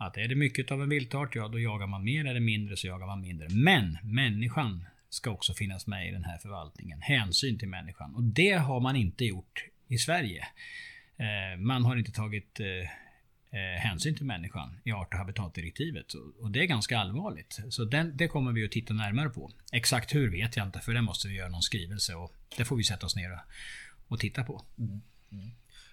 [0.00, 2.24] Att är det mycket av en viltart, ja då jagar man mer.
[2.24, 3.48] Är det mindre så jagar man mindre.
[3.48, 7.00] Men människan ska också finnas med i den här förvaltningen.
[7.00, 8.14] Hänsyn till människan.
[8.14, 10.46] Och det har man inte gjort i Sverige.
[11.16, 12.66] Eh, man har inte tagit eh,
[13.60, 16.14] eh, hänsyn till människan i art och habitatdirektivet.
[16.14, 17.60] Och- det är ganska allvarligt.
[17.68, 19.50] Så den, det kommer vi att titta närmare på.
[19.72, 22.76] Exakt hur vet jag inte, för det måste vi göra någon skrivelse och det får
[22.76, 23.38] vi sätta oss ner och,
[24.08, 24.54] och titta på.
[24.54, 24.64] Och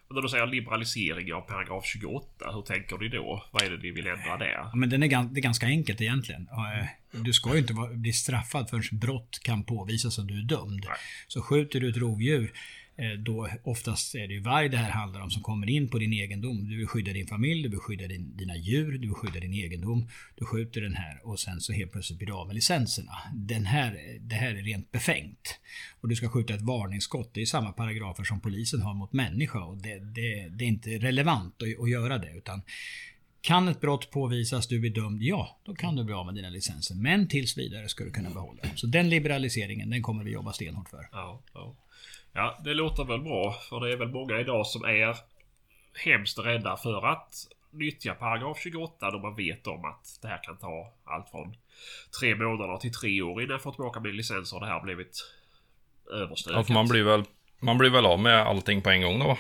[0.10, 3.44] när du säger liberalisering av paragraf 28, hur tänker ni då?
[3.52, 4.76] Vad är det ni vill ändra där?
[4.76, 6.48] Men den är, det är ganska enkelt egentligen.
[6.52, 10.44] Och, eh, Du ska ju inte bli straffad förrän brott kan påvisas att du är
[10.44, 10.86] dömd.
[10.88, 10.98] Nej.
[11.28, 12.52] Så skjuter du ett rovdjur,
[13.00, 15.98] Eh, då oftast är det ju varg det här handlar om som kommer in på
[15.98, 16.70] din egendom.
[16.70, 19.54] Du vill skydda din familj, du vill skydda din, dina djur, du vill skydda din
[19.54, 20.10] egendom.
[20.36, 23.12] Du skjuter den här och sen så helt plötsligt blir du av med licenserna.
[23.34, 25.60] Den här, det här är rent befängt.
[26.02, 27.34] Och du ska skjuta ett varningsskott.
[27.34, 30.90] Det är samma paragrafer som polisen har mot människa och det, det, det är inte
[30.90, 32.32] relevant att, att göra det.
[32.32, 32.62] utan
[33.42, 36.50] kan ett brott påvisas, du blir dömd, ja, då kan du bli av med dina
[36.50, 36.96] licenser.
[36.96, 38.72] Men tills vidare ska du kunna behålla dem.
[38.76, 41.10] Så den liberaliseringen, den kommer vi jobba stenhårt för.
[41.12, 41.76] Ja, ja
[42.38, 43.54] ja, det låter väl bra.
[43.70, 45.16] För det är väl många idag som är
[46.06, 47.34] hemskt rädda för att
[47.72, 51.56] nyttja paragraf 28 då man vet om att det här kan ta allt från
[52.20, 55.32] tre månader till tre år innan jag får tillbaka min licens och det här blivit
[56.12, 56.58] överstökat.
[56.58, 57.24] Ja, för man blir väl,
[57.60, 59.38] man blir väl av med allting på en gång då?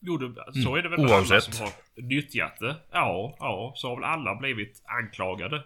[0.00, 2.76] Jo, det, så är det väl med alla som har nyttjat det.
[2.92, 5.62] Ja, ja, så har väl alla blivit anklagade.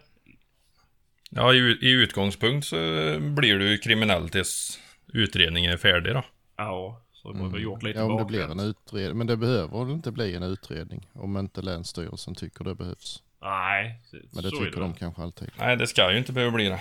[1.29, 2.75] Ja, i, i utgångspunkt så
[3.19, 4.79] blir du kriminell tills
[5.13, 6.23] utredningen är färdig då.
[6.63, 8.09] Ja, så de har väl gjort lite Mm.
[8.11, 9.17] Ja, om det blir en utredning.
[9.17, 13.23] Men det behöver väl inte bli en utredning om inte Länsstyrelsen tycker det behövs.
[13.41, 14.81] Nej, Men det så är tycker det.
[14.81, 15.49] de kanske alltid.
[15.59, 16.79] Nej, det ska ju inte behöva bli det.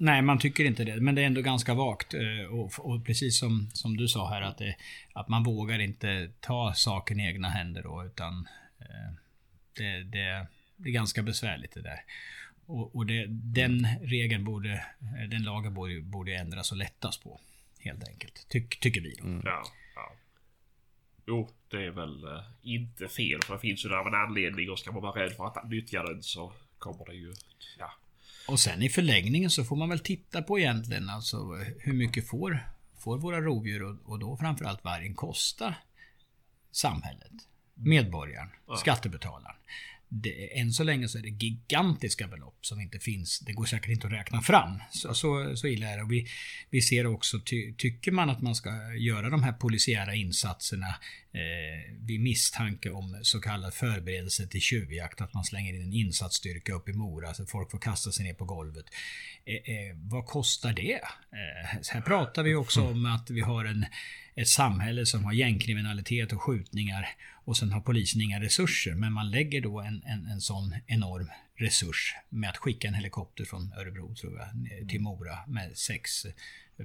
[0.00, 0.96] Nej, man tycker inte det.
[1.00, 2.14] Men det är ändå ganska vagt.
[2.14, 4.76] eh, Och, och precis som, som du sa här, att, det,
[5.12, 8.48] att man vågar inte ta saken i egna händer då, utan
[8.80, 9.12] eh,
[9.76, 12.00] det, det, det är ganska besvärligt det där.
[12.66, 17.40] Och, och det, den regeln borde, eh, den lagen borde, borde ändras och lättas på.
[17.88, 18.46] Helt enkelt.
[18.48, 19.40] Tyck, tycker vi då.
[19.44, 19.62] Ja,
[19.94, 20.12] ja.
[21.26, 23.42] Jo, det är väl eh, inte fel.
[23.42, 25.70] För det finns ju där av en anledning och ska man vara rädd för att
[25.70, 27.34] nyttja den så kommer det ju...
[27.78, 27.92] Ja.
[28.48, 32.60] Och sen i förlängningen så får man väl titta på egentligen alltså hur mycket får,
[32.98, 35.74] får våra rovdjur och, och då framförallt vargen kosta
[36.70, 37.32] samhället,
[37.74, 38.48] medborgaren,
[38.78, 39.56] skattebetalaren.
[40.08, 43.38] Det, än så länge så är det gigantiska belopp som inte finns.
[43.38, 44.82] Det går säkert inte att räkna fram.
[44.90, 46.02] Så, så, så illa är det.
[46.02, 46.26] Och vi,
[46.70, 50.88] vi ser också, ty, tycker man att man ska göra de här polisiära insatserna
[51.32, 56.74] eh, vid misstanke om så kallad förberedelse till tjuvjakt, att man slänger in en insatsstyrka
[56.74, 58.86] upp i Mora så folk får kasta sig ner på golvet.
[59.44, 60.92] Eh, eh, vad kostar det?
[60.92, 63.86] Eh, här pratar vi också om att vi har en,
[64.40, 67.08] ett samhälle som har gängkriminalitet och skjutningar
[67.44, 68.94] och sen har polisen inga resurser.
[68.94, 73.44] Men man lägger då en, en, en sån enorm resurs med att skicka en helikopter
[73.44, 76.26] från Örebro tror jag till Mora med sex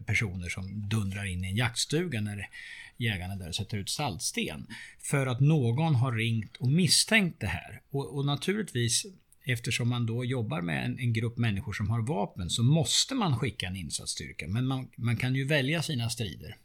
[0.05, 2.49] personer som dundrar in i en jaktstuga när
[2.97, 4.67] jägarna där sätter ut saltsten.
[4.99, 7.81] För att någon har ringt och misstänkt det här.
[7.89, 9.05] Och, och naturligtvis
[9.45, 13.39] Eftersom man då jobbar med en, en, grupp människor som har vapen så måste man
[13.39, 14.47] skicka en insatsstyrka.
[14.47, 16.57] Men man, man kan ju välja sina strider.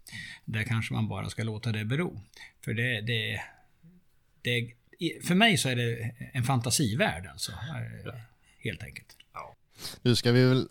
[0.45, 2.21] Där kanske man bara ska låta det bero.
[2.65, 3.41] För det, det,
[4.43, 4.73] det
[5.27, 7.53] för mig så är det en fantasivärld alltså.
[8.59, 9.17] Helt enkelt.
[10.03, 10.69] Nu ska vi väl...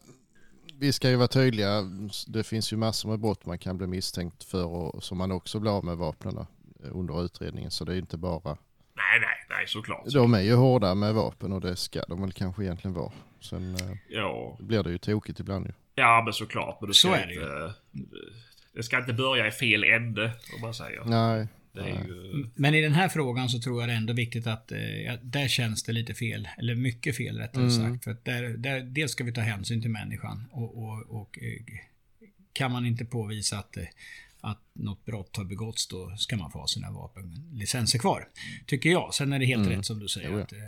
[0.80, 1.82] Vi ska ju vara tydliga.
[2.28, 5.60] Det finns ju massor med brott man kan bli misstänkt för och som man också
[5.60, 6.46] blir av med vapnen
[6.80, 7.72] under utredningen.
[7.72, 8.58] Så det är inte bara...
[9.58, 10.14] Nej, såklart.
[10.14, 13.12] De är ju hårda med vapen och det ska de väl kanske egentligen vara.
[13.42, 15.72] Sen eh, Ja, blir det ju tokigt ibland ju.
[15.96, 16.78] ja men såklart.
[16.82, 17.74] Men det ska Så är det inte,
[18.74, 21.04] det ska inte börja i fel ände, om man säger.
[21.06, 21.48] Nej.
[22.08, 22.50] Ju...
[22.56, 25.18] Men i den här frågan så tror jag det är ändå viktigt att eh, ja,
[25.22, 26.48] där känns det lite fel.
[26.58, 28.04] Eller mycket fel rättare sagt.
[28.04, 30.44] För att där, där, dels ska vi ta hänsyn till människan.
[30.52, 31.80] Och, och, och eh,
[32.54, 33.84] kan man inte påvisa att, eh,
[34.52, 38.30] att något brott har begåtts då ska man få ha sina vapenlicenser kvar.
[38.66, 39.14] Tycker jag.
[39.14, 40.30] Sen är det helt rätt som du säger.
[40.30, 40.44] Jo, ja.
[40.44, 40.60] Att, eh,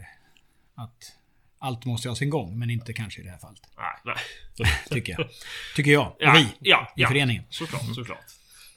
[0.75, 1.15] att
[1.59, 2.59] allt måste ha sin gång.
[2.59, 3.61] Men inte kanske i det här fallet.
[3.77, 4.15] Nej,
[4.57, 4.67] nej.
[4.89, 5.29] Tycker jag.
[5.75, 6.07] Tycker jag.
[6.07, 7.07] Och Ja, vi ja, i ja.
[7.07, 7.43] föreningen.
[7.49, 8.25] Såklart, såklart.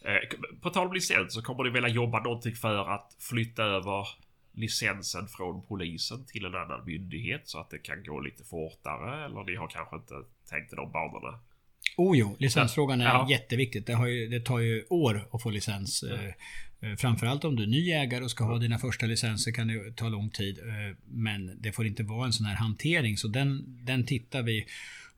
[0.05, 4.09] Eh, På tal om licens så kommer ni vilja jobba någonting för att flytta över
[4.53, 9.45] licensen från polisen till en annan myndighet så att det kan gå lite fortare eller
[9.45, 10.15] ni har kanske inte
[10.51, 11.41] tänkt i de banorna?
[11.97, 13.27] Oh jo, licensfrågan är Ja.
[13.31, 13.87] jätteviktigt.
[13.87, 16.03] Det, ju, det tar ju år att få licens.
[16.03, 16.31] Eh,
[16.99, 20.09] Framförallt om du är ny ägare och ska ha dina första licenser kan det ta
[20.09, 20.59] lång tid.
[20.59, 23.17] eh, Men det får inte vara en sån här hantering.
[23.17, 24.67] Så den, den tittar vi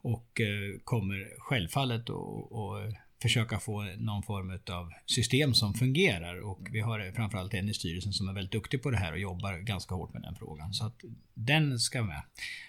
[0.02, 0.40] och
[0.84, 6.40] kommer självfallet att försöka få någon form av system som fungerar.
[6.40, 9.18] Och vi har framförallt en i styrelsen som är väldigt duktig på det här och
[9.18, 10.74] jobbar ganska hårt med den frågan.
[10.74, 11.00] Så att
[11.34, 12.22] den ska med.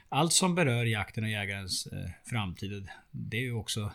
[0.10, 3.92] Allt som berör jakten och jägarens eh, framtid, det är ju också...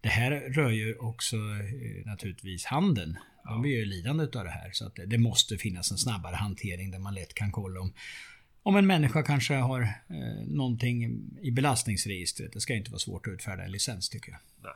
[0.00, 3.16] Det här rör ju också eh, naturligtvis handeln.
[3.44, 4.70] De blir ju lidande av det här.
[4.72, 7.92] Så att det, det måste finnas en snabbare hantering där man lätt kan kolla om
[8.66, 12.52] om en människa kanske har eh, någonting i belastningsregistret.
[12.52, 14.40] Det ska inte vara svårt att utfärda en licens tycker jag.
[14.62, 14.72] Nej,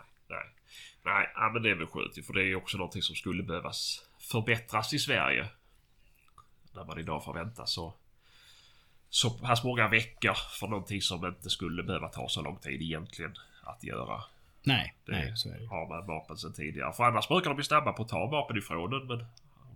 [1.04, 1.30] nej.
[1.34, 3.42] Ja, men det är väl skönt ju, för det är ju också någonting som skulle
[3.42, 5.46] behövas förbättras i Sverige.
[6.74, 7.94] när man idag får vänta så
[9.10, 13.34] så pass många veckor för någonting som inte skulle behöva ta så lång tid egentligen
[13.62, 14.22] att göra.
[14.62, 15.66] Nej, Det nej, så är det.
[15.66, 16.92] har man vapen sedan tidigare.
[16.92, 19.24] För annars brukar de bli snabba på att ta vapen ifrån en men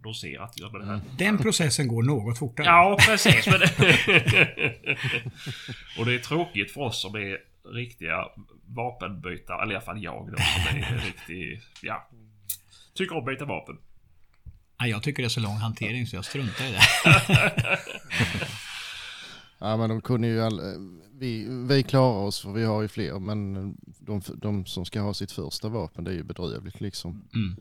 [0.02, 2.66] de ser att ja, men det här Den processen går något fortare.
[2.66, 3.46] Ja, precis.
[3.46, 3.54] Men
[5.98, 8.28] och det är tråkigt för oss som är riktiga
[8.66, 9.62] vapenbytare.
[9.62, 10.36] Eller i alla fall jag då.
[10.36, 12.08] Som är riktig, ja.
[12.94, 13.78] Tycker om att byta vapen.
[14.80, 16.80] Nej, jag tycker det är så lång hantering så jag struntar i det.
[19.64, 20.60] Ja men de kunde ju all,
[21.12, 23.54] vi, vi klarar oss för vi har ju fler men
[23.98, 27.24] de, de som ska ha sitt första vapen det är ju bedrövligt liksom.
[27.34, 27.56] Mm.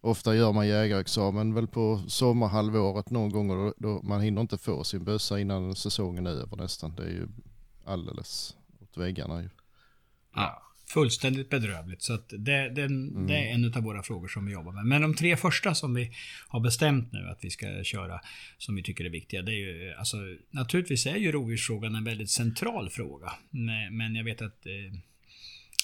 [0.00, 4.58] Ofta gör man jägarexamen väl på sommarhalvåret någon gång och då, då man hinner inte
[4.58, 6.94] få sin bössa innan säsongen är över nästan.
[6.96, 7.28] Det är ju
[7.84, 8.56] alldeles
[8.96, 9.48] väggarna ju.
[10.34, 12.02] Ja, fullständigt bedrövligt.
[12.02, 14.86] Så att det, den, det är en av våra frågor som vi jobbar med.
[14.86, 16.12] Men de tre första som vi
[16.48, 18.20] har bestämt nu att vi ska köra,
[18.58, 20.16] som vi tycker är viktiga, det är ju alltså,
[20.50, 23.32] naturligtvis är ju rovdjursfrågan en väldigt central fråga.
[23.90, 24.98] Men, jag vet att eh,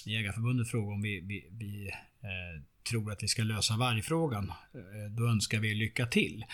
[0.05, 1.90] Jägarförbundet frågar om vi, vi, vi
[2.23, 4.49] eh, tror att vi ska lösa vargfrågan.
[4.49, 6.44] Eh, då önskar vi lycka till.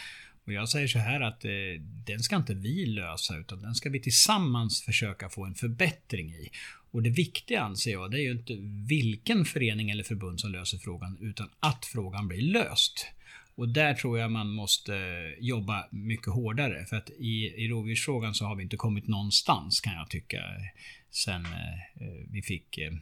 [0.46, 3.90] Och jag säger så här att eh, den ska inte vi lösa utan den ska
[3.90, 6.50] vi tillsammans försöka få en förbättring i.
[6.90, 8.56] Och det viktiga anser jag, det är ju inte
[8.88, 13.06] vilken förening eller förbund som löser frågan utan att frågan blir löst.
[13.54, 16.86] Och där tror jag man måste eh, jobba mycket hårdare.
[16.86, 20.36] För att i, i rovdjursfrågan så har vi inte kommit någonstans kan jag tycka.
[20.36, 20.62] Eh,
[21.10, 22.92] sen eh, eh, vi fick eh,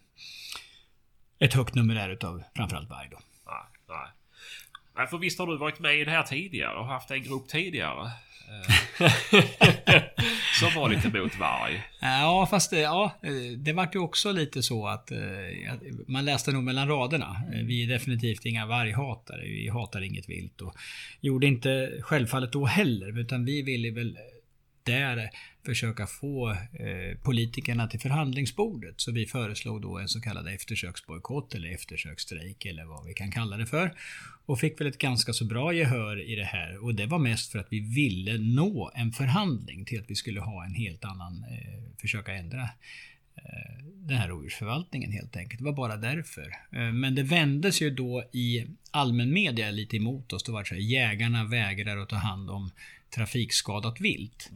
[1.38, 3.18] ett högt numerär utav framförallt varg då.
[3.46, 4.09] Nej, nej.
[4.96, 7.48] Nej, för visst har du varit med i det här tidigare och haft en grupp
[7.48, 8.11] tidigare.
[10.61, 11.83] som var lite mot varg.
[12.00, 13.18] Ja, fast det, ja,
[13.57, 15.18] det vart ju också lite så att eh,
[16.09, 17.37] man läste nog mellan raderna.
[17.54, 19.42] Eh, Vi är definitivt inga varghatare.
[19.42, 20.74] Vi hatar inget vilt och
[21.20, 24.18] gjorde inte självfallet då heller, utan vi ville väl
[24.85, 25.31] där
[25.66, 29.01] försöka få eh, politikerna till förhandlingsbordet.
[29.01, 33.57] Så vi föreslog då en så kallad eftersöksbojkott eller eftersöksstrejk eller vad vi kan kalla
[33.57, 33.94] det för.
[34.47, 36.85] Och fick väl ett ganska så bra gehör i det här.
[36.85, 40.40] Och det var mest för att vi ville nå en förhandling till att vi skulle
[40.40, 42.62] ha en helt annan, eh, försöka ändra
[43.37, 45.59] eh, den här rovdjursförvaltningen helt enkelt.
[45.59, 46.55] Det var bara därför.
[46.92, 50.42] Men det vändes ju då i allmän media lite emot oss.
[50.42, 52.70] Det var så här, jägarna vägrar att ta hand om
[53.14, 54.50] trafikskadat vilt.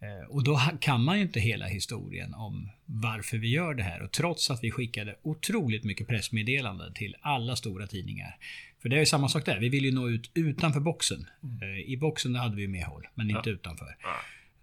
[0.00, 4.02] Eh, Och då kan man ju inte hela historien om varför vi gör det här.
[4.02, 8.36] Och trots att vi skickade otroligt mycket pressmeddelanden till alla stora tidningar.
[8.82, 9.58] För det är ju samma sak där.
[9.60, 11.26] Vi vill ju nå ut utanför boxen.
[11.62, 13.96] Eh, I boxen hade vi ju medhåll, men inte utanför.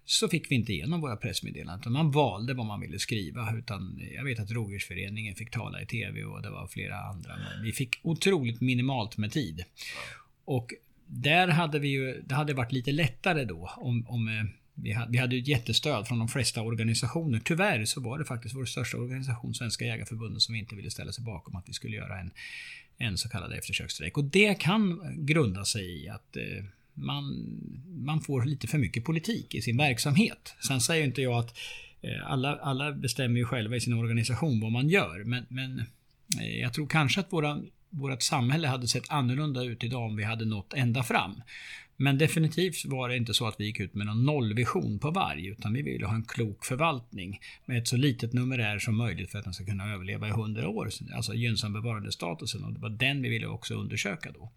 [0.04, 1.92] Så fick vi inte igenom våra pressmeddelanden.
[1.92, 3.54] Man valde vad man ville skriva.
[3.58, 7.36] Utan jag vet att Rovdjursföreningen fick tala i TV och det var flera andra.
[7.36, 9.64] Men vi fick otroligt minimalt med tid.
[10.44, 10.72] Och
[11.10, 14.44] där hade vi ju, det hade varit lite lättare då om, om eh,
[14.74, 17.40] vi hade, vi hade ju ett jättestöd från de flesta organisationer.
[17.44, 21.24] Tyvärr så var det faktiskt vår största organisation, Svenska Jägareförbundet, som inte ville ställa sig
[21.24, 22.30] bakom att vi skulle göra en,
[22.98, 24.16] en så kallad eftersöksstrejk.
[24.16, 27.46] Och det kan grunda sig i att eh, man,
[27.86, 30.54] man får lite för mycket politik i sin verksamhet.
[30.66, 31.58] Sen säger inte jag att
[32.02, 35.24] eh, alla, alla bestämmer ju själva i sin organisation vad man gör.
[35.24, 35.78] Men, men
[36.40, 40.24] eh, jag tror kanske att våra, vårt samhälle hade sett annorlunda ut idag om vi
[40.24, 41.42] hade nått ända fram.
[41.96, 45.46] Men definitivt var det inte så att vi gick ut med någon nollvision på varg,
[45.46, 49.38] utan vi ville ha en klok förvaltning med ett så litet numerär som möjligt för
[49.38, 50.90] att den ska kunna överleva i 100 år.
[51.14, 54.52] Alltså gynnsam bevarandestatusen och det var den vi ville också undersöka då.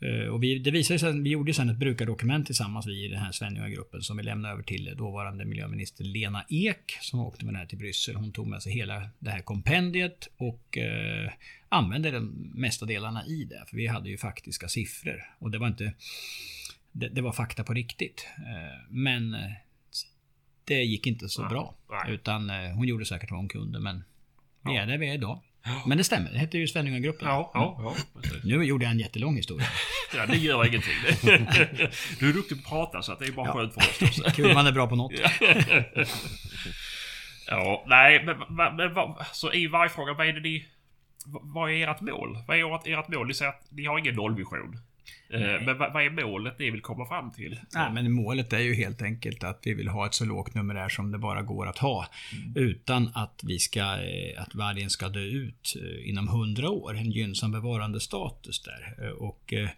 [0.00, 3.18] Eh, Och vi, det visade sig, vi gjorde sen ett brukardokument tillsammans, vi i den
[3.18, 7.58] här Svenljunga-gruppen, som vi lämnade över till dåvarande miljöminister Lena Ek, som åkte med det
[7.58, 8.14] här till Bryssel.
[8.16, 11.30] Hon tog med sig hela det här kompendiet och eh,
[11.68, 13.64] använde de mesta delarna i det.
[13.68, 15.22] För vi hade ju faktiska siffror.
[15.38, 15.92] Och det var inte...
[16.92, 18.26] Det, det var fakta på riktigt.
[18.38, 19.50] Eh, men eh,
[20.64, 21.74] det gick inte så bra.
[22.08, 24.04] Utan eh, hon gjorde säkert vad hon kunde, men
[24.64, 25.40] vi är där vi är idag.
[25.86, 27.28] Men det stämmer, det hette ju Svenljunga-gruppen.
[27.28, 28.20] Ja, ja, ja.
[28.22, 28.44] precis.
[28.44, 29.66] Nu gjorde jag en jättelång historia.
[30.16, 30.92] ja det gör ingenting.
[32.20, 34.22] Du är duktig på att prata så att det är bara skönt för oss också.
[34.36, 35.12] Kul man är bra på något.
[37.48, 40.68] Ja, nej, men, men, men så i vargfrågan, vad är det ni...
[41.26, 42.38] vad- Vad är ert mål?
[42.48, 43.26] Vad är ert, ert mål?
[43.26, 44.78] Ni säger att ni har ingen nollvision.
[45.30, 47.60] Eh, Men vad, är målet ni vill komma fram till?
[47.74, 50.88] Nej, men målet är ju helt enkelt att vi vill ha ett så lågt numerär
[50.88, 52.06] som det bara går att ha.
[52.54, 56.96] Utan att vi ska, eh, att vargen ska dö ut eh, inom 100 år.
[56.96, 59.12] En gynnsam bevarandestatus där.
[59.18, 59.68] Och eh,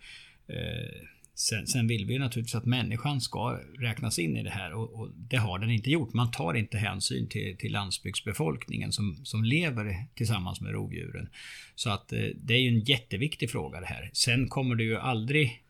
[1.39, 5.01] sen, sen vill vi ju naturligtvis att människan ska räknas in i det här och,
[5.01, 6.13] och det har den inte gjort.
[6.13, 11.29] Man tar inte hänsyn till, till landsbygdsbefolkningen som, som lever tillsammans med rovdjuren.
[11.75, 14.11] Så att eh, det är ju en jätteviktig fråga det här.
[14.13, 15.63] Sen kommer det ju aldrig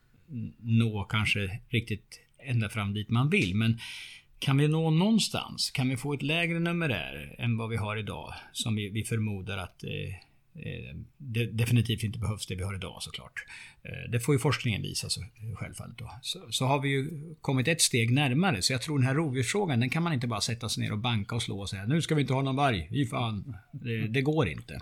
[0.59, 3.55] nå kanske riktigt ända fram dit man vill.
[3.55, 3.79] Men
[4.39, 5.71] kan vi nå någonstans?
[5.71, 8.35] Kan vi få ett lägre numerär än vad vi har idag?
[8.53, 9.91] Som vi, vi förmodar att eh,
[10.59, 13.45] Eh, det definitivt inte behövs det vi har idag såklart.
[13.83, 15.99] Eh, det får ju forskningen visa så, självfallet.
[15.99, 16.11] Då.
[16.23, 18.63] Så, så, har vi ju kommit ett steg närmare.
[18.63, 20.99] Så jag tror den här rovdjursfrågan, den kan man inte bara sätta sig ner och
[20.99, 22.89] banka och slå och säga nu ska vi inte ha någon varg.
[22.91, 23.57] Fy fan.
[23.73, 24.81] Det, det går inte.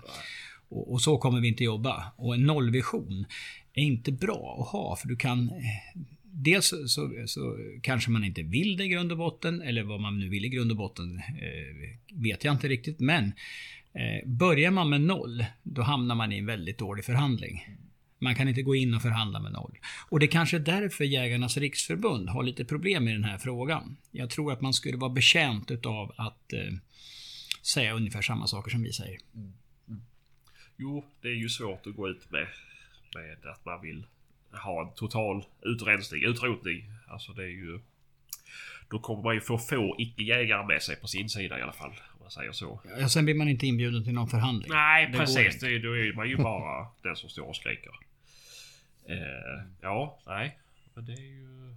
[0.69, 2.13] Och, och, så kommer vi inte jobba.
[2.15, 3.25] Och en nollvision
[3.73, 6.01] är inte bra att ha för du kan eh,
[6.39, 10.19] Dels så, så, kanske man inte vill det i grund och botten, eller vad man
[10.19, 12.99] nu vill i grund och botten eh, vet jag inte riktigt.
[12.99, 13.31] Men
[13.97, 17.77] Eh, börjar man med noll, då hamnar man i en väldigt dålig förhandling.
[18.19, 19.77] Man kan inte gå in och förhandla med noll.
[20.09, 23.97] Och det är kanske är därför Jägarnas Riksförbund har lite problem i den här frågan.
[24.11, 26.73] Jag tror att man skulle vara betjänt utav att eh,
[27.61, 29.19] säga ungefär samma saker som vi säger.
[29.35, 29.53] Mm.
[29.87, 30.01] Mm.
[30.77, 32.47] Jo, det är ju svårt att gå ut med,
[33.15, 34.05] med att man vill
[34.51, 36.83] ha en total utrensning, utrotning.
[37.07, 37.79] Alltså det är ju...
[38.89, 41.93] Då kommer man ju få få icke-jägare med sig på sin sida i alla fall.
[42.27, 42.81] Man säger så.
[42.99, 44.69] Ja, sen blir man inte inbjuden till någon förhandling.
[44.71, 45.59] Nej, det precis.
[45.59, 47.91] Det, då är man ju bara den som står och skriker.
[49.05, 50.57] Eh, ja, nej.
[50.93, 51.75] Men det är ju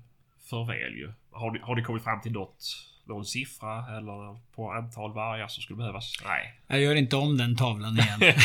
[0.51, 1.13] för väl ju.
[1.31, 2.65] Har har ni kommit fram till något
[3.11, 6.13] någon siffra eller på antal vargar som skulle behövas?
[6.25, 6.55] Nej.
[6.69, 8.35] Jag gör inte om den tavlan igen.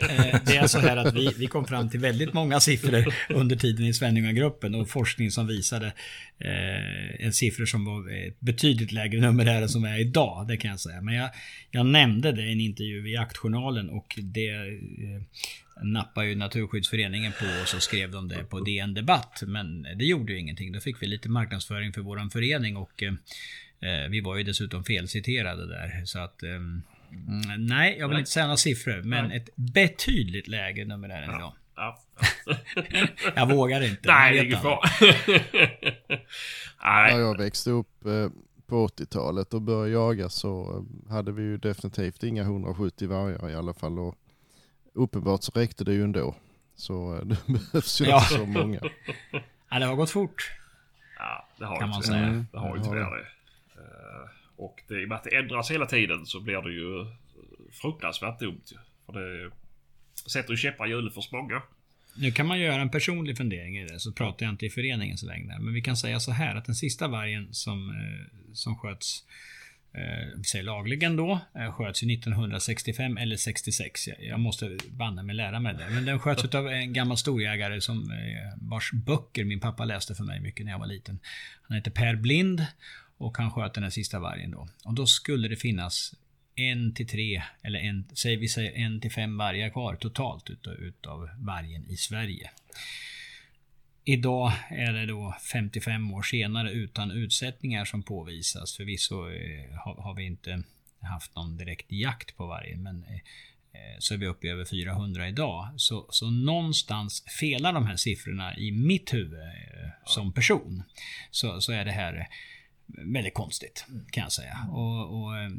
[0.00, 3.56] Eh, det är så här att vi, vi kom fram till väldigt många siffror under
[3.56, 5.86] tiden i Svenninga-gruppen och forskning som visade
[6.38, 8.04] eh, en siffror som var
[8.44, 10.46] betydligt lägre nummer än som är idag.
[10.48, 11.00] Det kan jag säga.
[11.00, 11.30] Men jag,
[11.70, 15.22] jag nämnde det i en intervju i Jaktjournalen och det eh,
[15.82, 19.42] nappade ju Naturskyddsföreningen på och så skrev de det på DN Debatt.
[19.46, 20.72] Men det gjorde ju ingenting.
[20.72, 23.12] Då fick vi lite marknadsföring för våran förening och eh,
[23.80, 26.04] Eh, vi var ju dessutom felciterade där.
[26.04, 26.42] Så att...
[26.42, 26.82] Um,
[27.58, 29.02] nej, jag vill inte säga några siffror.
[29.02, 29.36] Men nej.
[29.36, 31.52] ett betydligt lägre numerär än idag.
[31.76, 31.98] Ja.
[33.34, 34.08] jag vågar inte.
[34.08, 34.80] Nej, det är ingen fara.
[37.12, 38.28] När jag växte upp eh,
[38.66, 43.54] på 80-talet och började jaga så eh, hade vi ju definitivt inga 170 vargar i
[43.54, 43.98] alla fall.
[43.98, 44.14] Och
[44.96, 46.34] uppenbart så räckte det ju ändå.
[46.74, 48.18] Så det behövs ju ja.
[48.18, 48.80] inte så många.
[49.68, 50.50] Ja, det har gått fort.
[51.18, 52.44] Ja, det har kan man säga.
[52.52, 53.26] Det har ju tyvärr det.
[54.56, 57.06] Och det, i och med att det ändras hela tiden så blir det ju
[57.72, 58.62] fruktansvärt dumt
[59.06, 59.50] För det
[60.30, 61.62] sätter ju käppar i hjulet för många.
[62.18, 65.24] Nu kan man göra en personlig fundering i det, så pratar jag inte i föreningens
[65.24, 65.58] vägnar.
[65.58, 69.26] Men vi kan säga så här att den sista vargen som, eh, som sköts eh,
[70.36, 74.08] vi säger lagligen då, eh, sköts ju 1965 eller 66.
[74.18, 75.88] Jag, måste banna mig lära mig det.
[75.90, 78.12] Men den sköts av en gammal storjägare som,
[78.56, 81.18] vars böcker min pappa läste för mig mycket när jag var liten.
[81.62, 82.66] Han heter Per Blind
[83.18, 84.68] och han sköt den här sista vargen då.
[84.84, 86.14] Och då skulle det finnas
[86.54, 90.74] en till tre, eller en, säg, vi säger en till fem vargar kvar totalt utav,
[90.74, 92.50] utav vargen i Sverige.
[94.08, 98.76] Idag är det då 55 år senare utan utsättningar som påvisas.
[98.76, 100.62] Förvisso eh, har, har vi inte
[101.00, 104.64] haft någon direkt jakt på vargen, men eh, eh så är vi uppe i över
[104.64, 105.68] 400 idag.
[105.76, 110.82] Så, så någonstans felar de här siffrorna i mitt huvud eh, som person.
[111.30, 112.26] Så, så är det här eh,
[113.12, 114.68] väldigt konstigt kan jag säga.
[114.70, 115.50] Och, och, eh,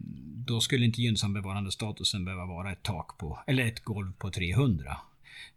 [0.48, 4.98] då skulle inte gynnsam bevarandestatusen behöva vara ett tak på, eller ett golv på 300.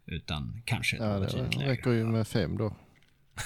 [0.05, 1.27] Utan kanske ja, det
[1.65, 2.75] räcker ju med fem då.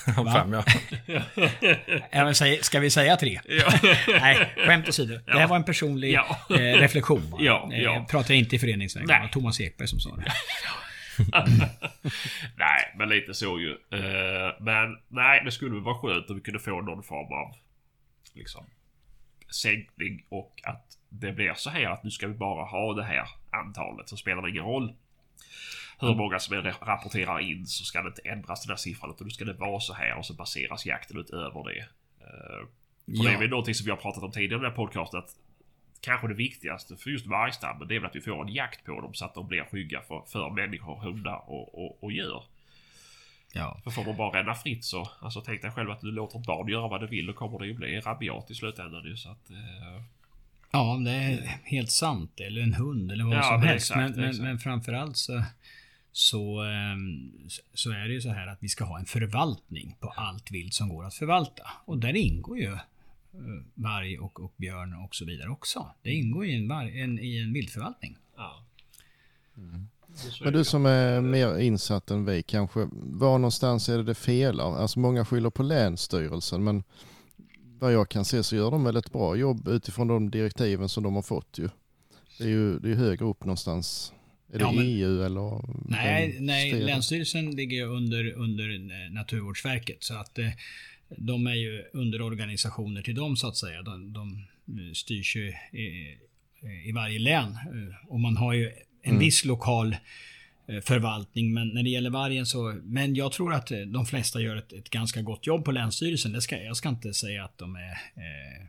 [0.33, 2.33] fem ja.
[2.61, 3.39] ska vi säga tre?
[3.45, 3.67] Ja.
[4.07, 5.13] Nej, skämt åsido.
[5.13, 5.33] Ja.
[5.33, 6.37] Det här var en personlig ja.
[6.49, 7.35] eh, reflektion.
[7.39, 7.77] Ja, ja.
[7.77, 9.07] Jag pratar inte i föreningsväg.
[9.07, 10.31] Det var Thomas Ekberg som sa det.
[12.57, 13.69] nej, men lite så ju.
[13.69, 17.55] Uh, men nej, det skulle vara skönt om vi kunde få någon form av
[18.33, 18.65] liksom
[19.53, 23.27] sänkning och att det blir så här att nu ska vi bara ha det här
[23.51, 24.93] antalet så spelar det ingen roll
[25.99, 29.31] hur många som rapporterar in så ska det inte ändras den här siffran utan nu
[29.31, 31.79] ska det vara så här och så baseras jakten utöver det.
[31.79, 32.67] Uh,
[33.05, 33.23] ja.
[33.23, 35.35] det är väl någonting som vi har pratat om tidigare i den här podcasten att
[36.01, 39.01] kanske det viktigaste för just vargstammen det är väl att vi får en jakt på
[39.01, 42.43] dem så att de blir skygga för, för människor, hundar och, och, och djur.
[43.53, 43.79] Ja.
[43.83, 46.45] För får de bara ränna fritt så, alltså tänk dig själv att du låter ett
[46.45, 49.29] barn göra vad det vill, då kommer det ju bli rabiat i slutändan ju så
[49.29, 49.49] att...
[49.49, 50.01] Eh...
[50.71, 52.39] Ja, det är helt sant.
[52.39, 53.91] Eller en hund eller vad ja, som helst.
[53.91, 55.43] Exakt, men, men, men framförallt så,
[56.17, 57.31] så, ehm,
[57.73, 60.73] så är det ju så här att vi ska ha en förvaltning på allt vilt
[60.73, 61.63] som går att förvalta.
[61.85, 62.79] Och där ingår ju eh,
[63.73, 65.91] varg och, och björn och så vidare också.
[66.01, 68.17] Det ingår i en, en, i en viltförvaltning.
[68.35, 68.63] Ja.
[69.57, 69.87] Mm.
[70.41, 74.77] Men du som är mer insatt än vi kanske, var någonstans är det det felar?
[74.77, 76.83] Alltså många skyller på Länsstyrelsen men
[77.79, 81.03] vad jag kan se så gör de väl ett bra jobb utifrån de direktiven som
[81.03, 81.69] de har fått ju.
[82.37, 84.13] Det är ju det är högre upp någonstans.
[84.53, 85.61] Är det ja, men, EU eller?
[85.89, 90.49] Nej, nej Länsstyrelsen ligger under, under Naturvårdsverket så att eh,
[91.09, 93.81] de är ju underorganisationer till dem så att säga.
[93.81, 94.45] De, de
[94.93, 96.17] styrs ju i,
[96.85, 97.51] i varje län.
[97.51, 98.71] Eh, och man har ju
[99.03, 99.19] en Mm.
[99.19, 99.95] viss lokal
[100.67, 101.53] eh, förvaltning.
[101.53, 102.79] Men när det gäller vargen så...
[102.83, 106.31] Men jag tror att eh, de flesta gör ett, ett ganska gott jobb på Länsstyrelsen.
[106.31, 107.91] Det ska, jag ska inte säga att de är...
[107.91, 108.65] Eh,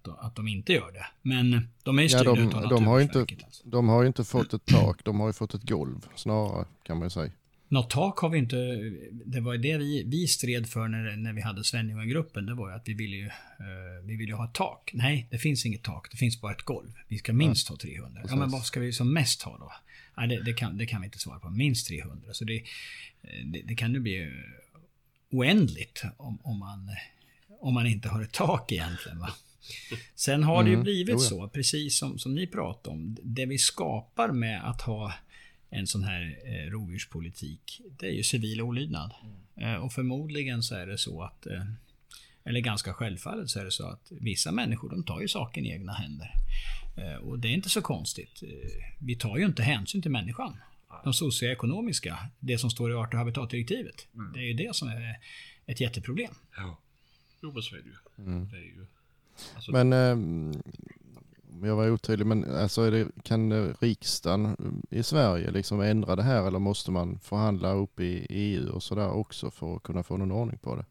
[0.00, 1.06] att, de, att de inte gör det.
[1.22, 3.68] Men de är ju Ja, styrda de, utav de, har inte, alltså.
[3.68, 6.98] de har ju inte fått ett tak, de har ju fått ett golv snarare kan
[6.98, 7.32] man ju säga.
[7.68, 8.56] Något tak har vi inte.
[9.24, 12.46] Det var det vi, vi stred för när, när vi hade Svenljunga-gruppen.
[12.46, 14.90] Det var ju att vi ville ju, eh, vi ville ha ett tak.
[14.94, 16.10] Nej, det finns inget tak.
[16.10, 16.92] Det finns bara ett golv.
[17.08, 18.22] Vi ska minst ha 300.
[18.28, 19.72] Ja, men vad ska vi som mest ha då?
[20.16, 21.50] Nej, det, det, kan, det kan vi inte svara på.
[21.50, 22.32] Minst 300.
[22.32, 22.62] Så det,
[23.44, 24.32] det, det kan ju bli
[25.30, 26.90] oändligt om, om, man,
[27.60, 29.18] om man inte har ett tak egentligen.
[29.18, 29.30] Va?
[30.14, 33.16] Sen har det ju Mm, blivit så, precis som, som ni pratade om.
[33.22, 35.12] Det vi skapar med att ha
[35.70, 39.12] en sån här eh, rovdjurspolitik, det är ju civil olydnad.
[39.56, 41.64] Eh, och förmodligen så är det så att, eh,
[42.44, 45.70] eller ganska självfallet så är det så att vissa människor de tar ju saken i
[45.70, 46.30] egna händer.
[46.96, 48.42] Eh, och det är inte så konstigt.
[48.42, 48.48] Eh,
[48.98, 50.56] vi tar ju inte hänsyn till människan.
[51.04, 54.06] De socioekonomiska, det som står i art och habitatdirektivet.
[54.34, 55.16] Det är ju det som är
[55.66, 56.34] ett jätteproblem.
[56.56, 56.80] Ja.
[57.42, 58.44] Jo men så är det ju.
[58.44, 58.86] Det är ju...
[59.54, 60.56] Alltså, Men eh,
[61.68, 64.56] jag var otydlig, men alltså det, kan riksdagen
[64.90, 69.10] i Sverige liksom ändra det här eller måste man förhandla upp i EU och sådär
[69.10, 70.84] också för att kunna få någon ordning på det?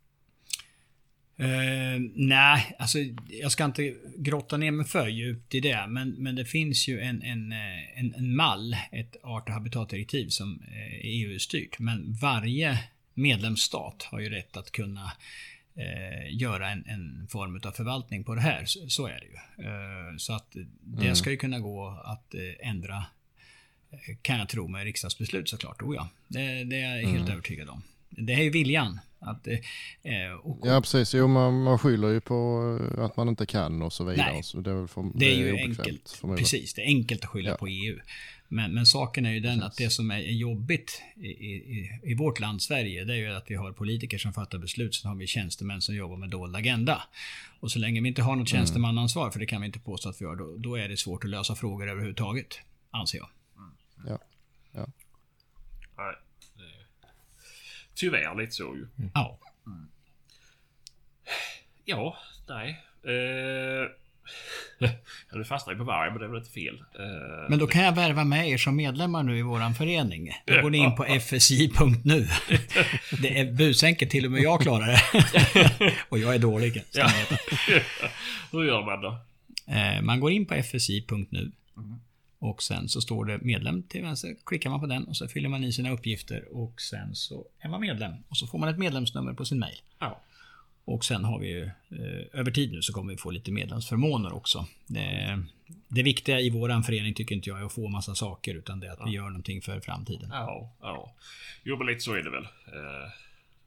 [1.39, 2.97] Eh, nej, alltså
[3.27, 5.85] jag ska inte grotta ner mig för djupt i det.
[5.87, 10.27] Men, men det finns ju en, en, eh, en, en mall, ett art och habitatdirektiv
[10.29, 11.79] som eh, är EU-styrt.
[11.79, 12.79] Men varje
[13.13, 15.11] medlemsstat har ju rätt att kunna
[15.79, 18.65] eh, göra en, en form av förvaltning på det här.
[18.65, 19.65] Så, så är det ju.
[19.67, 23.05] Eh, så att det ska ju kunna gå att eh, ändra
[23.91, 25.81] eh, kan jag tro med riksdagsbeslut såklart.
[25.81, 27.81] Oh ja, det, det är jag helt övertygad om.
[28.09, 28.99] Det är ju viljan.
[29.21, 32.61] Att, eh, och, Ja precis, jo man, man skyller ju på
[32.97, 34.31] att man inte kan och så vidare.
[34.33, 34.43] Nej.
[34.43, 36.09] Så det är, för, Det är ju obekvämt, enkelt.
[36.19, 36.43] förmodligen.
[36.43, 37.57] Precis, det är enkelt att skylla Ja.
[37.57, 37.99] på EU.
[38.51, 42.39] Men, men saken är ju den att det som är jobbigt i, i, i vårt
[42.39, 45.27] land Sverige, det är ju att vi har politiker som fattar beslut, sen har vi
[45.27, 47.03] tjänstemän som jobbar med dold agenda.
[47.59, 48.59] Och så länge vi inte har något Mm.
[48.59, 51.23] tjänstemannaansvar, för det kan vi inte påstå att vi har, då, då är det svårt
[51.23, 52.59] att lösa frågor överhuvudtaget.
[52.91, 53.29] Anser jag.
[54.07, 54.19] Ja.
[55.97, 56.15] nej.
[56.57, 56.85] Det är...
[57.93, 58.87] Tyvärr lite så ju.
[59.13, 59.39] Ja.
[61.85, 62.83] Ja, nej.
[63.03, 63.98] Eh...
[64.77, 64.89] ja,
[65.33, 66.75] nu fastnar jag på varg, men det är väl inte fel.
[66.99, 67.49] Eh...
[67.49, 70.31] Men då kan jag värva med er som medlemmar nu i våran förening.
[70.45, 72.27] Då går ni in på fsi.nu.
[73.21, 75.93] Det är busenkelt, till och med jag klarar det.
[76.09, 76.83] Och jag är dålig.
[76.89, 77.11] ska Ja.
[78.51, 79.17] Hur gör man då?
[79.73, 81.51] Eh, Man går in på fsi.nu
[82.41, 84.35] och sen så står det medlem till vänster.
[84.45, 87.69] Klickar man på den och så fyller man i sina uppgifter och sen så är
[87.69, 88.13] man medlem.
[88.29, 89.81] Och så får man ett medlemsnummer på sin mail.
[89.99, 90.19] Ja.
[90.89, 94.33] Och sen har vi ju eh, över tid nu så kommer vi få lite medlemsförmåner
[94.33, 94.67] också.
[94.87, 95.43] Det,
[95.87, 98.87] det viktiga i våran förening tycker inte jag är att få massa saker utan det
[98.87, 100.29] är att vi gör någonting för framtiden.
[100.31, 101.15] Ja, ja.
[101.63, 102.43] Jo, men lite så är det väl.
[102.43, 103.11] Eh...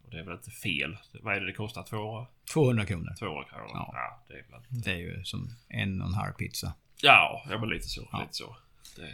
[0.04, 0.96] Och det är väl inte fel.
[1.20, 1.82] Vad är det det kostar?
[1.82, 3.14] Två, 200 kronor.
[3.18, 3.70] 200 kronor?
[3.74, 3.90] Ja.
[3.94, 4.82] ja det är väl...
[4.84, 6.74] Det är ju som en och en halv pizza.
[7.02, 8.08] Ja, ja men lite så.
[8.12, 8.20] Ja.
[8.20, 8.56] Lite så.
[8.96, 9.08] Det...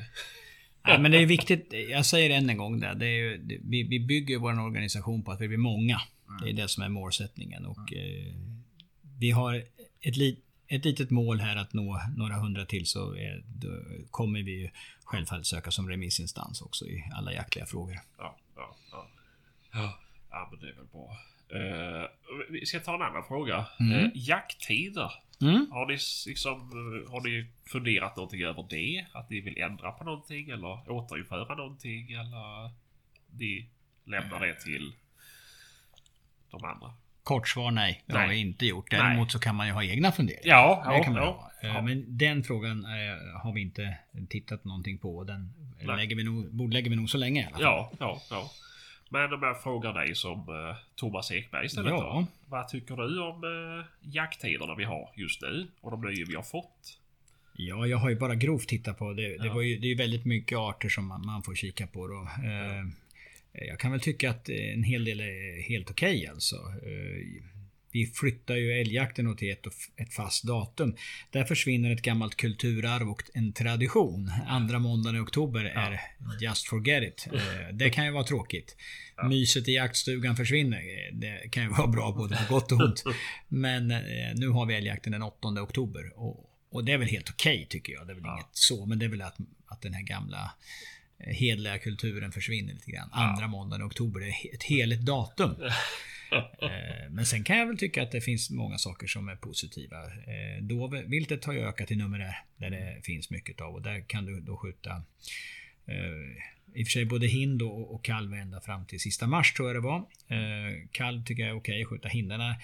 [0.82, 1.72] Nej, men det är viktigt.
[1.88, 2.94] Jag säger det än en gång där.
[2.94, 6.00] Det är ju, det, vi, vi bygger vår organisation på att vi blir många.
[6.42, 7.66] Det är det som är målsättningen.
[7.66, 8.34] Och, eh,
[9.18, 9.64] vi har
[10.00, 13.68] ett, li, ett litet mål här att nå några hundra till så är, då
[14.10, 14.70] kommer vi ju
[15.04, 17.98] självfallet söka som remissinstans också i alla jaktliga frågor.
[18.18, 19.08] Ja, ja, ja.
[19.72, 19.98] Ja,
[20.30, 21.18] ja men det är väl bra.
[21.50, 22.06] Eh,
[22.50, 23.66] vi ska ta en annan fråga.
[23.80, 23.92] Mm.
[23.92, 25.12] Eh, jakttider.
[25.40, 25.70] Mm.
[25.70, 29.06] Har ni, liksom, eh, har ni funderat någonting över det?
[29.12, 32.12] Att ni vill ändra på någonting eller återinföra någonting?
[32.12, 32.70] Eller
[33.30, 33.68] ni
[34.04, 34.92] lämnar det till
[36.50, 36.92] de andra?
[37.22, 38.02] Kort svar nej.
[38.06, 38.28] Det har Nej.
[38.30, 38.90] vi inte gjort.
[38.92, 39.00] Nej.
[39.00, 40.42] Däremot så kan man ju ha egna funderingar.
[40.56, 41.50] Ja, Det ja, kan man ja.
[41.62, 43.96] Eh, Men den frågan eh, har vi inte
[44.28, 45.24] tittat någonting på.
[45.24, 45.96] Den Nej.
[45.96, 47.62] lägger vi nog, bordlägger vi nog så länge i alla fall.
[47.62, 48.50] Ja, ja, ja.
[49.10, 51.96] Men om jag frågar dig som eh, Thomas Ekberg istället Ja.
[52.00, 52.26] då.
[52.48, 55.68] Vad tycker du om eh, jakttiderna vi har just nu?
[55.80, 56.98] Och de nya vi har fått?
[57.52, 59.38] Ja, jag har ju bara grovt tittat på det.
[59.38, 59.54] Det, Ja.
[59.54, 62.22] var ju, det är ju väldigt mycket arter som man, man får kika på då.
[62.22, 62.84] Eh,
[63.66, 66.56] jag kan väl tycka att en hel del är helt okej alltså.
[66.56, 67.42] Eh,
[67.92, 70.96] vi flyttar ju älgjakten åt ett, ett fast datum.
[71.30, 74.30] Där försvinner ett gammalt kulturarv och en tradition.
[74.46, 76.00] Andra måndagen i oktober är
[76.40, 77.28] just forget it.
[77.34, 78.76] Eh, det kan ju vara tråkigt.
[79.28, 80.78] Myset i jaktstugan försvinner.
[80.78, 83.04] Eh, Det kan ju vara bra både på gott och ont.
[83.48, 83.98] Men eh,
[84.34, 86.18] nu har vi älgjakten den 8 oktober.
[86.18, 88.06] Och, och det är väl helt okej tycker jag.
[88.06, 88.34] Det är väl Ja.
[88.34, 88.86] inget så.
[88.86, 89.36] Men det är väl att,
[89.66, 90.50] att den här gamla eh,
[91.18, 93.08] hedliga kulturen försvinner lite grann.
[93.12, 95.54] Andra måndagen i oktober, det är ett heligt datum.
[96.32, 99.96] Eh, Men sen kan jag väl tycka att det finns många saker som är positiva.
[100.06, 104.24] Eh, Dovviltet har ju ökat i numerär där det finns mycket av och där kan
[104.24, 104.90] du då skjuta
[105.86, 109.52] eh, i och för sig både hind och, och kalv ända fram till sista mars
[109.52, 110.04] tror jag det var.
[110.92, 112.56] Kalv tycker jag är okej, skjuta hindarna.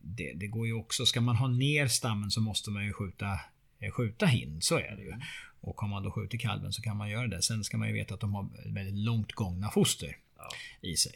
[0.00, 3.40] Det, det går ju också, ska man ha ner stammen så måste man ju skjuta,
[3.92, 5.12] skjuta hind, så är det ju.
[5.66, 7.42] Och har man då skjutit kalven så kan man göra det.
[7.42, 10.16] Sen ska man ju veta att de har väldigt långt gångna foster
[10.80, 11.12] i sig.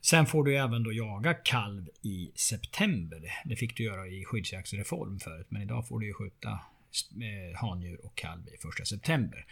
[0.00, 3.22] Sen får du även då jaga kalv i september.
[3.44, 8.06] Det fick du göra i skyddsjaktsreform förut, men idag får du ju skjuta eh, handjur
[8.06, 9.46] och kalv i första september.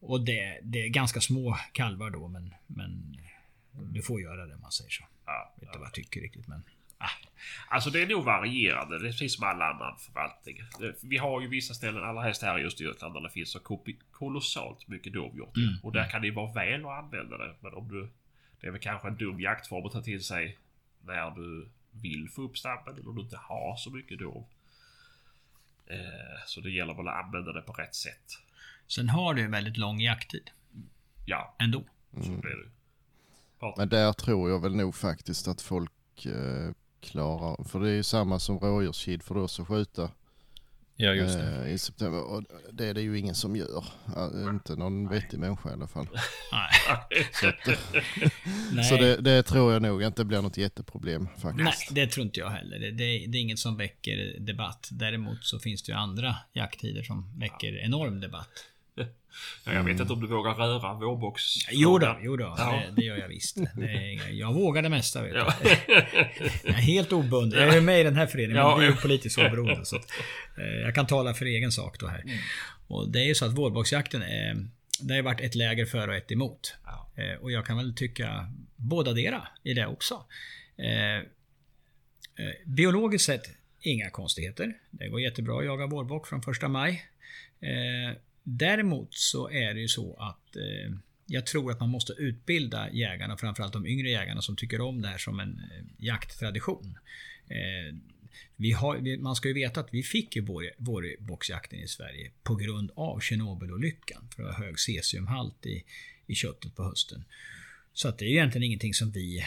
[0.00, 3.16] Och det, det är ganska små kalvar då, men, men
[3.72, 5.04] du får göra det om man säger så.
[5.26, 6.62] Ja, Jag vet inte vad jag tycker riktigt, men...
[7.68, 8.98] Alltså det är nog varierande.
[8.98, 10.56] Det är precis som all annan förvaltning.
[11.02, 13.60] Vi har ju vissa ställen, allra helst här i Östergötland, där det finns så
[14.10, 15.56] kolossalt mycket dovhjort.
[15.56, 15.74] Mm.
[15.82, 17.54] Och där kan det ju vara väl att använda det.
[17.60, 18.08] Men om du...
[18.60, 20.58] Det är väl kanske en dum jaktform att ta till sig
[21.04, 24.44] när du vill få upp stammen eller om du inte har så mycket dov.
[25.86, 25.96] Eh,
[26.46, 28.38] så det gäller väl att använda det på rätt sätt.
[28.86, 30.50] Sen har du ju väldigt lång jakttid
[31.26, 31.84] Ja, ändå.
[32.22, 32.70] så blir det.
[33.76, 36.70] Men där tror jag väl nog faktiskt att folk eh,
[37.00, 40.10] klarar, för det är ju samma som rådjurskid för då så skjuta
[41.00, 41.64] Ja, just det.
[41.66, 42.22] eh, i september.
[42.22, 43.84] Och det är det ju ingen som gör.
[44.16, 46.06] Eh, inte någon vettig människa i alla fall.
[48.72, 48.84] Nej.
[48.84, 51.64] Så det, det tror jag nog inte blir något jätteproblem faktiskt.
[51.64, 52.78] Nej, det tror inte jag heller.
[52.78, 54.88] Det, det, det är inget som väcker debatt.
[54.92, 58.50] Däremot så finns det ju andra jakttider som väcker enorm debatt.
[59.66, 61.42] Ja, jag vet inte om du vågar röra vårbox.
[61.70, 62.82] Jo då, jo då Ja.
[62.86, 63.56] det, det gör jag visst.
[64.30, 65.54] Jag vågar det mesta vet Ja.
[66.64, 67.60] Jag är helt obunden.
[67.60, 69.84] Jag är med i den här föreningen, Ja, men det är politiskt oberoende.
[69.84, 70.10] Så att,
[70.58, 72.24] eh, jag kan tala för egen sak då här.
[72.88, 74.66] Och det är ju så att vårboxjakten är,
[75.00, 76.74] det har varit ett läger för och ett emot.
[76.84, 77.10] Ja.
[77.22, 80.24] Eh, och jag kan väl tycka båda dera i det också.
[80.78, 81.22] Eh, eh,
[82.66, 83.42] biologiskt sett,
[83.80, 84.72] inga konstigheter.
[84.90, 87.04] Det går jättebra att jaga vårbock från första maj.
[88.50, 90.94] Däremot så är det ju så att eh,
[91.26, 95.08] jag tror att man måste utbilda jägarna, framförallt de yngre jägarna som tycker om det
[95.08, 96.98] här som en eh, jakttradition.
[97.48, 97.96] Eh,
[98.56, 102.30] vi har, vi, man ska ju veta att vi fick ju vår, vårboxjakten i Sverige
[102.42, 104.28] på grund av Tjernobylolyckan.
[104.34, 105.84] För det var hög cesiumhalt i,
[106.26, 107.24] i köttet på hösten.
[107.92, 109.44] Så att det är ju egentligen ingenting som vi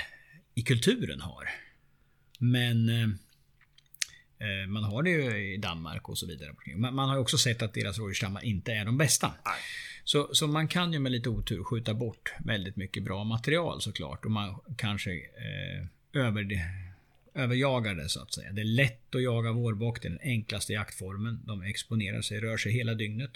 [0.56, 1.50] i kulturen har.
[2.38, 3.08] Men eh,
[4.68, 6.56] man har det ju i Danmark och så vidare.
[6.76, 9.28] Man, man har ju också sett att deras rådjursstammar inte är de bästa.
[9.46, 9.54] Nej.
[10.04, 14.26] Så, så man kan ju med lite otur skjuta bort väldigt mycket bra material såklart.
[14.26, 16.48] Och man kanske eh, över,
[17.34, 18.52] överjagar det så att säga.
[18.52, 20.02] Det är lätt att jaga vårbock.
[20.02, 21.40] Det är den enklaste jaktformen.
[21.46, 23.32] De exponerar sig, rör sig hela dygnet.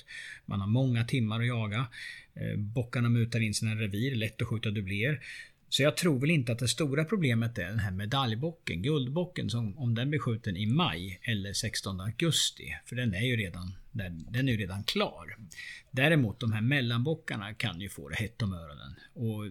[0.45, 1.87] Man har många timmar att jaga.
[2.33, 4.15] Eh, bockarna mutar in sina revir.
[4.15, 5.21] Lätt att skjuta dubbler.
[5.69, 9.77] Så jag tror väl inte att det stora problemet är den här medaljbocken, guldbocken, som
[9.77, 12.75] om den blir skjuten i maj eller 16 augusti.
[12.85, 15.37] För den är ju redan, den, är ju redan klar.
[15.91, 18.95] Däremot de här mellanbockarna kan ju få det hett om öronen.
[19.13, 19.45] Och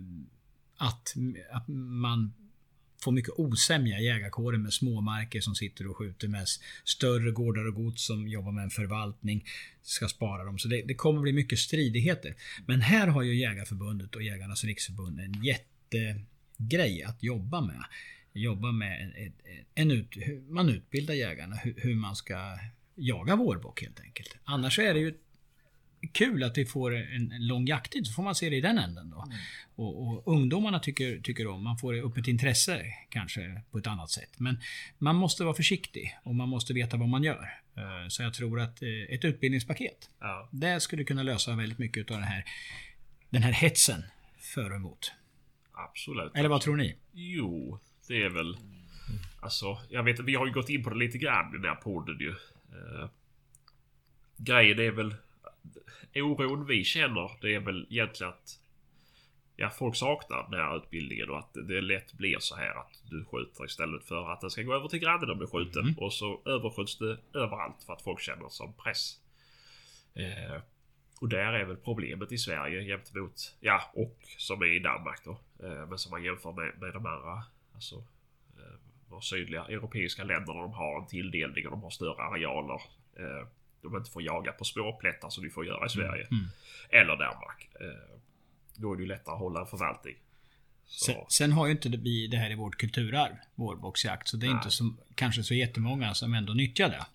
[0.77, 1.15] att,
[1.51, 2.33] att man
[3.05, 6.47] får mycket osämja i jägarkåren med småmarker som sitter och skjuter med
[6.85, 9.45] större gårdar och gods som jobbar med en förvaltning.
[9.83, 10.59] Ska spara dem.
[10.59, 12.35] Så det, det kommer bli mycket stridigheter.
[12.67, 17.85] Men här har ju Jägarförbundet och Jägarnas Riksförbund en jätte jättegrej att jobba med.
[18.33, 19.13] Jobba med
[19.75, 20.17] en, ut,
[20.49, 22.59] man utbildar jägarna hur, hur man ska
[22.95, 24.37] jaga vårbock helt enkelt.
[24.45, 25.15] Annars är det ju
[26.13, 28.79] kul att vi får en, en lång jakttid, så får man se det i den
[28.79, 29.27] änden då.
[29.75, 34.11] Och, och ungdomarna tycker, tycker om, man får upp ett intresse kanske på ett annat
[34.11, 34.31] sätt.
[34.39, 34.61] Men
[34.99, 37.49] man måste vara försiktig och man måste veta vad man gör.
[37.77, 40.49] Eh, Så jag tror att eh, ett utbildningspaket, Ja.
[40.53, 42.45] det skulle kunna lösa väldigt mycket av den här,
[43.31, 44.03] den här hetsen
[44.39, 45.13] för och emot.
[45.75, 46.33] Absolut.
[46.35, 46.97] Eller vad tror ni?
[47.13, 48.57] Jo, det är väl...
[49.41, 51.75] Alltså, jag vet vi har ju gått in på det lite grann i den här
[51.75, 52.31] podden ju.
[52.31, 53.09] Uh,
[54.37, 55.15] grejen är väl...
[56.15, 58.61] Oron vi känner, det är väl egentligen att...
[59.57, 63.25] Ja, folk saknar den här utbildningen och att det lätt blir så här att du
[63.25, 65.95] skjuter istället för att den ska gå över till grannen och bli skjuten.
[65.99, 69.21] Och så överskjuts det överallt för att folk känner som press.
[70.15, 70.61] Eh,
[71.25, 75.31] och där är väl problemet i Sverige gentemot, ja, och som är i Danmark då.
[75.63, 77.45] Eh, men som man jämför med, med de andra,
[77.75, 77.97] alltså
[78.57, 78.75] eh,
[79.09, 80.61] våra sydliga europeiska länderna.
[80.61, 82.81] De har en tilldelning och de har större arealer.
[83.17, 83.49] Eh,
[83.83, 86.27] de inte får jaga på spårplättar som vi får göra i Sverige.
[86.31, 86.45] Mm.
[86.91, 87.69] Eller Danmark.
[88.77, 90.17] Då är det ju lättare att hålla en förvaltning.
[90.87, 94.29] Sen, sen har ju inte vi det här i vårt kulturarv, vårboxjakt.
[94.29, 94.57] Så det är Nej.
[94.57, 97.07] inte så, kanske så jättemånga som ändå nyttjar det.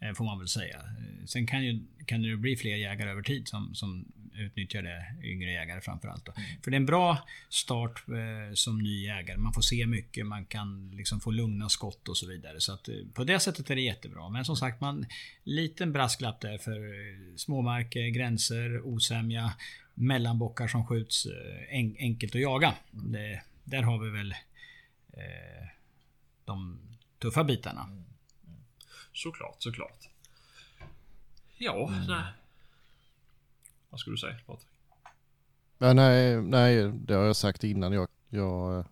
[0.00, 0.82] Eh, Får man väl säga.
[1.26, 4.06] Sen kan, ju, kan det bli fler jägare över tid som, som
[4.38, 6.24] utnyttjar det, yngre jägare framförallt.
[6.24, 6.32] Då.
[6.64, 7.18] För det är en bra
[7.48, 9.38] start eh, som ny jägare.
[9.38, 12.60] Man får se mycket, man kan liksom få lugna skott och så vidare.
[12.60, 14.28] Så att, eh, på det sättet är det jättebra.
[14.28, 15.06] Men som sagt, man
[15.44, 19.52] liten brasklapp där för eh, småmarker, gränser, osämja,
[19.94, 21.26] mellanbockar som skjuts
[21.68, 22.74] en, enkelt att jaga.
[22.90, 24.34] Det, där har vi väl
[26.44, 26.78] de
[27.18, 27.88] tuffa bitarna.
[29.18, 30.08] Såklart, såklart.
[31.56, 32.32] Ja, nej.
[33.90, 34.68] Vad skulle du säga Patrik?
[35.78, 37.92] Ja, nej, nej, det har jag sagt innan.
[37.92, 38.84] Jag, jag,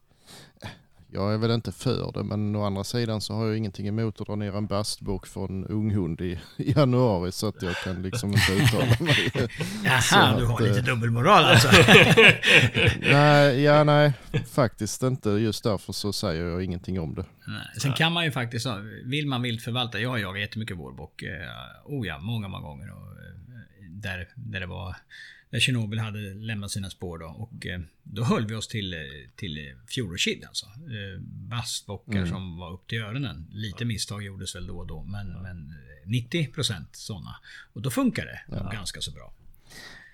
[1.17, 4.21] jag är väl inte för det, men å andra sidan så har jag ingenting emot
[4.21, 8.33] att dra ner en bastbock från unghund i, i januari så att jag kan liksom
[8.33, 9.33] inte uttala mig.
[9.85, 11.69] Jaha, att, du har eh, lite dubbelmoral alltså.
[13.01, 14.13] Nej, ja, nej,
[14.51, 15.31] faktiskt inte.
[15.31, 17.25] Just därför så säger jag ingenting om det.
[17.47, 18.67] Nej, Sen kan man ju faktiskt,
[19.05, 21.23] vill man viltförvalta, jag har jagat jättemycket vårbock.
[21.23, 21.31] Eh,
[21.85, 22.93] oh ja, många, många gånger.
[22.93, 24.97] Och, eh, där, där det var,
[25.51, 27.27] där Tjernobyl hade lämnat sina spår då.
[27.27, 29.01] Och eh, då höll vi oss till, eh,
[29.37, 30.67] till fjolårskid alltså.
[30.67, 33.47] Eh, Bastbockar som var upp till öronen.
[33.51, 35.75] Lite misstag gjordes väl då och då, men, men
[36.05, 37.37] 90% sådana.
[37.73, 38.41] Och då funkar det
[38.73, 39.33] ganska så bra.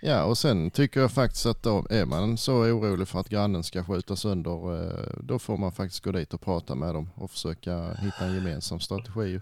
[0.04, 3.64] Ja, och sen tycker jag faktiskt att då är man så orolig för att grannen
[3.64, 7.94] ska skjuta sönder, då får man faktiskt gå dit och prata med dem och försöka
[7.94, 9.40] hitta en gemensam strategi.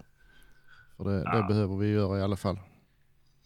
[0.97, 2.59] För det, det behöver vi göra i alla fall.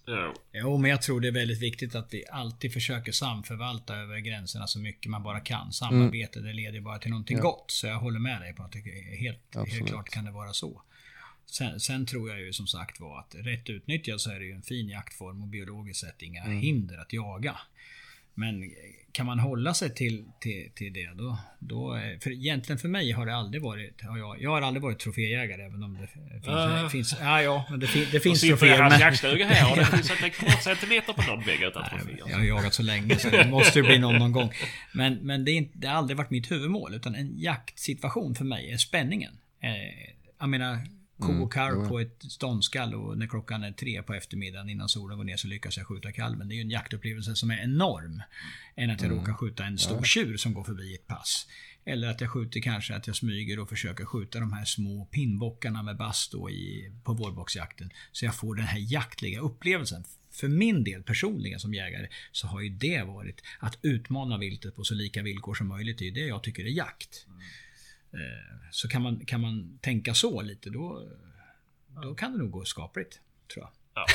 [0.05, 0.33] Ja.
[0.53, 4.67] Jo, men jag tror det är väldigt viktigt att vi alltid försöker samförvalta över gränserna
[4.67, 5.71] så mycket man bara kan.
[5.73, 7.71] Samarbete, det leder ju bara till någonting gott.
[7.71, 10.53] Så jag håller med dig på att det är helt, helt klart kan det vara
[10.53, 10.81] så.
[11.45, 14.51] Sen, sen tror jag ju som sagt var att rätt utnyttjad så är det ju
[14.51, 17.55] en fin jaktform och biologiskt sett inga hinder att jaga.
[18.36, 18.63] Men
[19.11, 21.93] kan man hålla sig till, till, till det då, då...
[21.93, 24.01] är- För egentligen för mig har det aldrig varit...
[24.01, 26.47] Har jag, jag har aldrig varit troféjägare även om det finns...
[26.47, 26.89] Äh.
[26.89, 28.81] finns ja, ja, men det, fin, det finns sitter i troféer.
[28.81, 32.23] hans Men, jaktstuga här och det finns inte en centimeter på någon vägg utan troféer.
[32.29, 34.51] jag har jagat så länge så det måste ju bli någon, någon gång.
[34.93, 36.93] Men, men det, är inte, det har aldrig varit mitt huvudmål.
[36.93, 39.33] Utan en jaktsituation för mig är spänningen.
[39.63, 39.69] Eh,
[40.39, 40.79] jag menar,
[41.20, 45.18] ko och kalv på ett ståndskall och när klockan är tre på eftermiddagen innan solen
[45.18, 46.47] går ner så lyckas jag skjuta kalven.
[46.47, 48.22] Det är ju en jaktupplevelse som är enorm.
[48.76, 51.47] Än att jag råkar skjuta en stor tjur som går förbi ett pass.
[51.86, 55.84] Eller att jag skjuter kanske att jag smyger och försöker skjuta de här små pinnbockarna
[55.84, 57.89] med bast då i, på vårbocksjakten.
[58.11, 60.03] Så jag får den här jaktliga upplevelsen.
[60.32, 64.84] För min del personligen som jägare så har ju det varit att utmana viltet på
[64.84, 65.97] så lika villkor som möjligt.
[65.99, 67.26] Det är det jag tycker är jakt.
[67.28, 67.34] Eh,
[68.72, 71.07] Så kan man, kan man tänka så lite då,
[72.03, 73.20] då kan det nog gå skapligt.
[73.53, 73.72] Tror jag.
[73.93, 74.05] Ja.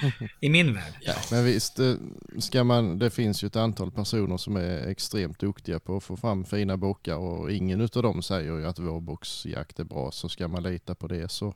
[0.40, 0.94] I min värld.
[1.30, 1.94] Men visst, eh,
[2.38, 6.16] ska man, det finns ju ett antal personer som är extremt duktiga på att få
[6.16, 10.10] fram fina bockar och ingen utav dem säger ju att vårbocksjakt är bra.
[10.10, 11.54] Så ska man lita på det så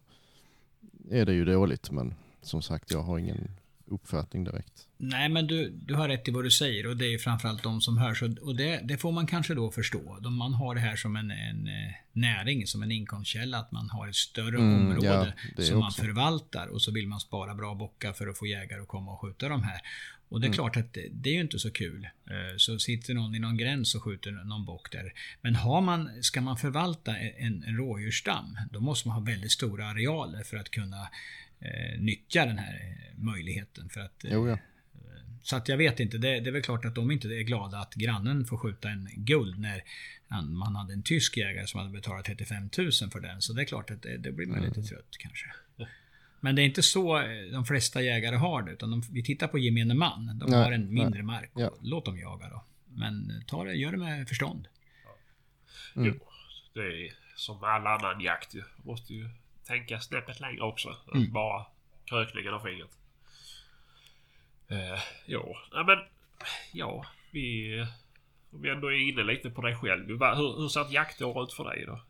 [1.11, 1.91] är det ju dåligt.
[1.91, 3.51] Men som sagt, jag har ingen
[3.93, 4.73] uppfattning direkt.
[4.97, 7.63] Nej, men du, du har rätt i vad du säger och det är ju framförallt
[7.63, 8.23] de som hörs.
[8.23, 10.19] Och det, det får man kanske då förstå.
[10.21, 13.59] De, man har det här som en, en eh, näring, som en inkomstkälla.
[13.59, 16.67] Att man har ett större Mm, område ja, som man förvaltar.
[16.67, 19.49] Och så vill man spara bra bockar för att få jägare att komma och skjuta
[19.49, 19.81] de här.
[20.29, 20.51] Och Mm.
[20.51, 22.05] det är klart att det, det är ju inte så kul.
[22.05, 25.13] Eh, Så sitter någon i någon gräns och skjuter någon bock där.
[25.41, 29.87] Men har man, ska man förvalta en, en rådjursstam, då måste man ha väldigt stora
[29.87, 31.09] arealer för att kunna
[31.65, 33.89] eh, nyttja den här eh, möjligheten.
[33.89, 34.59] För att, eh, Jo, ja.
[35.43, 36.19] så att jag vet inte.
[36.19, 39.09] Det, det är väl klart att de inte är glada att grannen får skjuta en
[39.17, 39.83] guld när
[40.43, 43.43] man hade en tysk jägare som hade betalat 35 000 för den.
[43.43, 45.47] Så det är klart att det, det blir man lite trött kanske.
[46.45, 48.73] Men det är inte så eh, de flesta jägare har det.
[48.73, 50.39] Utan de, vi tittar på gemene man.
[50.39, 51.51] De Nej, har en mindre mark.
[51.55, 51.71] Ja.
[51.83, 52.65] Låt dem jaga då.
[52.89, 54.69] Men ta det, gör det med förstånd.
[55.95, 56.15] Jo,
[56.75, 58.63] det är som all annan jakt ju.
[58.77, 59.29] Måste ju
[59.67, 60.97] tänka snäppet längre också.
[61.15, 61.67] än Bara
[62.05, 62.91] kröklingen av fingret.
[64.69, 65.99] Eh, jo, nej men...
[66.73, 67.87] Ja, vi...
[68.53, 70.09] Om vi ändå är inne lite på dig själv.
[70.09, 72.01] Hur, hur ser ett jaktår ut för dig då?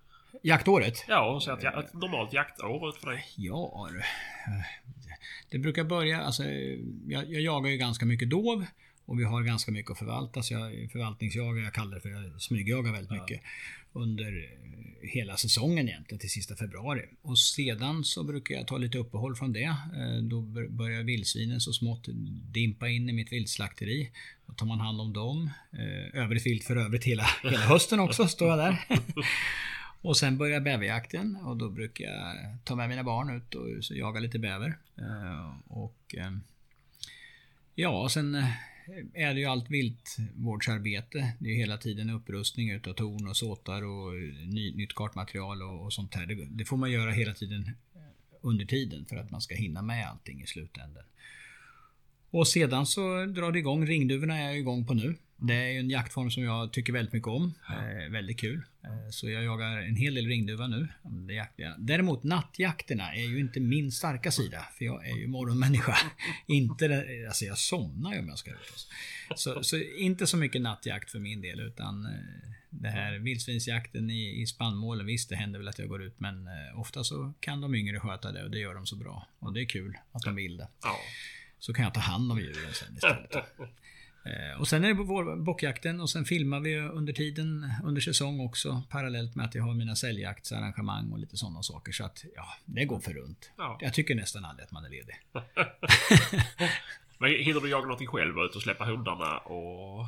[0.42, 1.04] Jaktåret?
[1.08, 3.24] Ja, hur ser ett, ja- ett normalt jaktår ut för dig?
[3.36, 4.02] Ja, du.
[5.50, 6.44] det brukar börja, alltså,
[7.06, 8.66] jag, jag jagar ju ganska mycket dov
[9.06, 10.42] och vi har ganska mycket att förvalta.
[10.42, 13.40] Så jag förvaltningsjagar, jag kallar det för jag smygjagar väldigt mycket.
[13.92, 17.02] Under eh, hela säsongen egentligen till sista februari.
[17.22, 19.62] Och sedan så brukar jag ta lite uppehåll från det.
[19.64, 22.08] Eh, Då bör- börjar vildsvinen så smått
[22.52, 24.10] dimpa in i mitt viltslakteri.
[24.46, 25.50] Då tar man hand om dem.
[25.72, 28.78] Eh, Övrigt vilt för övrigt hela, hela hösten också, står jag där.
[30.04, 34.20] Och sen börjar bäverjakten och då brukar jag ta med mina barn ut och jaga
[34.20, 34.78] lite bäver.
[35.66, 36.14] Och
[37.74, 38.44] ja, sen
[39.14, 41.32] är det ju allt viltvårdsarbete.
[41.38, 44.14] Det är ju hela tiden upprustning utav torn och såtar och
[44.46, 46.26] ny, nytt kartmaterial och, och sånt här.
[46.26, 47.70] Det, det får man göra hela tiden
[48.40, 51.04] under tiden för att man ska hinna med allting i slutändan.
[52.30, 53.86] Och sedan så drar det igång.
[53.86, 55.16] Ringduvorna är jag igång på nu.
[55.44, 57.54] Det är en jaktform som jag tycker väldigt mycket om.
[57.68, 58.62] Eh, väldigt kul.
[58.84, 60.88] Eh, så jag jagar en hel del ringduva nu.
[61.02, 61.74] Det.
[61.78, 64.66] Däremot nattjakterna är ju inte min starka sida.
[64.78, 65.96] För jag är ju morgonmänniska.
[66.46, 68.88] inte alltså jag somnar ju om jag ska ut.
[69.36, 72.12] Så, så inte så mycket nattjakt för min del utan eh,
[72.70, 75.06] det här vildsvinsjakten i, i spannmålen.
[75.06, 78.32] Visst, det händer väl att jag går ut men ofta så kan de yngre sköta
[78.32, 79.28] det och det gör de så bra.
[79.38, 80.68] Och det är kul att de vill det.
[80.82, 80.96] Ja.
[81.58, 83.30] Så kan jag ta hand om djuren sen istället.
[84.24, 88.40] Eh, Och sen är det vår bockjakten och sen filmar vi under tiden under säsong
[88.40, 91.92] också parallellt med att jag har mina säljjaktsarrangemang och lite sådana saker.
[91.92, 93.50] Så att ja, det går för runt.
[93.56, 93.78] Ja.
[93.80, 95.14] Jag tycker nästan aldrig att man är ledig.
[97.18, 98.38] Men hinner du jaga någonting själv?
[98.38, 100.06] Ute och släppa hundarna och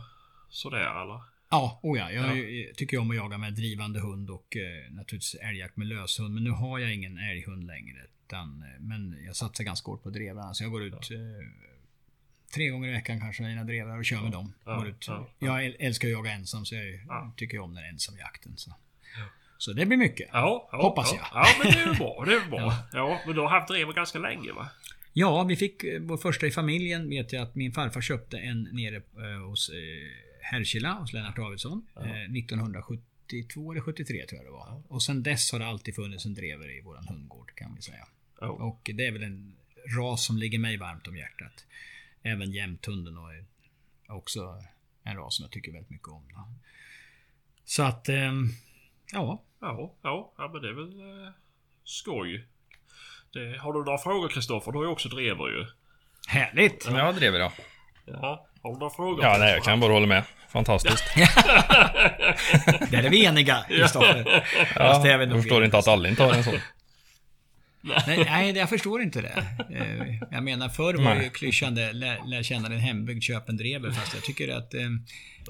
[0.48, 1.20] sådär eller?
[1.50, 5.76] Ja, oh ja, jag tycker om att jaga med drivande hund och eh, naturligtvis älgjakt
[5.76, 6.34] med löshund.
[6.34, 7.98] Men nu har jag ingen älghund längre.
[8.26, 10.54] Utan, eh, men jag satsar ganska hårt på drevarna.
[10.54, 11.18] Så jag går ut eh,
[12.54, 14.52] tre gånger i veckan kanske mina drevrar och kör med dem.
[14.64, 17.32] Ja, ja, Jag äl- älskar att jaga ensam så jag Ja.
[17.36, 18.52] tycker om den ensamjakten.
[18.56, 18.74] Så.
[19.58, 20.28] så det blir mycket.
[20.32, 21.18] Ja, ja Hoppas ja.
[21.32, 21.44] jag.
[21.44, 22.24] Ja, men det är väl bra.
[22.26, 22.74] Det är bra.
[22.92, 23.20] Ja.
[23.26, 24.68] men du har haft drever ganska länge va?
[25.12, 27.08] Ja, vi fick eh, vår första i familjen.
[27.08, 29.74] Vet jag att min farfar köpte en nere eh, hos eh,
[30.42, 31.86] Härkila, hos Lennart Davidsson.
[31.96, 34.82] Eh, 1972 eller 73 tror jag det var.
[34.88, 38.06] Och sen dess har det alltid funnits en drever i våran hundgård kan vi säga.
[38.40, 38.46] Ja.
[38.48, 39.56] Och det är väl en
[39.98, 41.66] ras som ligger mig varmt om hjärtat.
[42.26, 43.44] Även jämthunden och är
[44.08, 44.62] också
[45.04, 46.28] en ras som jag tycker väldigt mycket om.
[46.34, 46.48] Då.
[47.64, 48.48] Så att, ehm,
[49.12, 49.42] ja.
[49.60, 51.32] Ja, ja, ja men det är väl eh,
[51.84, 52.46] skoj.
[53.32, 54.72] Det, har du några frågor Kristoffer?
[54.72, 55.66] Du har ju också drever ju.
[56.28, 56.86] Härligt!
[56.86, 57.52] Ja, jag.
[58.06, 59.24] Ja, har du några frågor?
[59.24, 60.24] Ja, nej, jag kan bara hålla med.
[60.48, 61.04] Fantastiskt.
[62.90, 64.24] Där är vi eniga, Kristoffer.
[64.74, 66.54] Fast det är Ja, jag förstår inte att alla inte har en sån.
[68.06, 69.44] Nej, nej, jag förstår inte det.
[69.70, 71.30] Eh, Jag menar förr var det ju Nej.
[71.30, 73.90] klyschande lär, lär känna din hembygd, köp en drever.
[73.90, 74.74] Fast jag tycker att...
[74.74, 74.80] eh,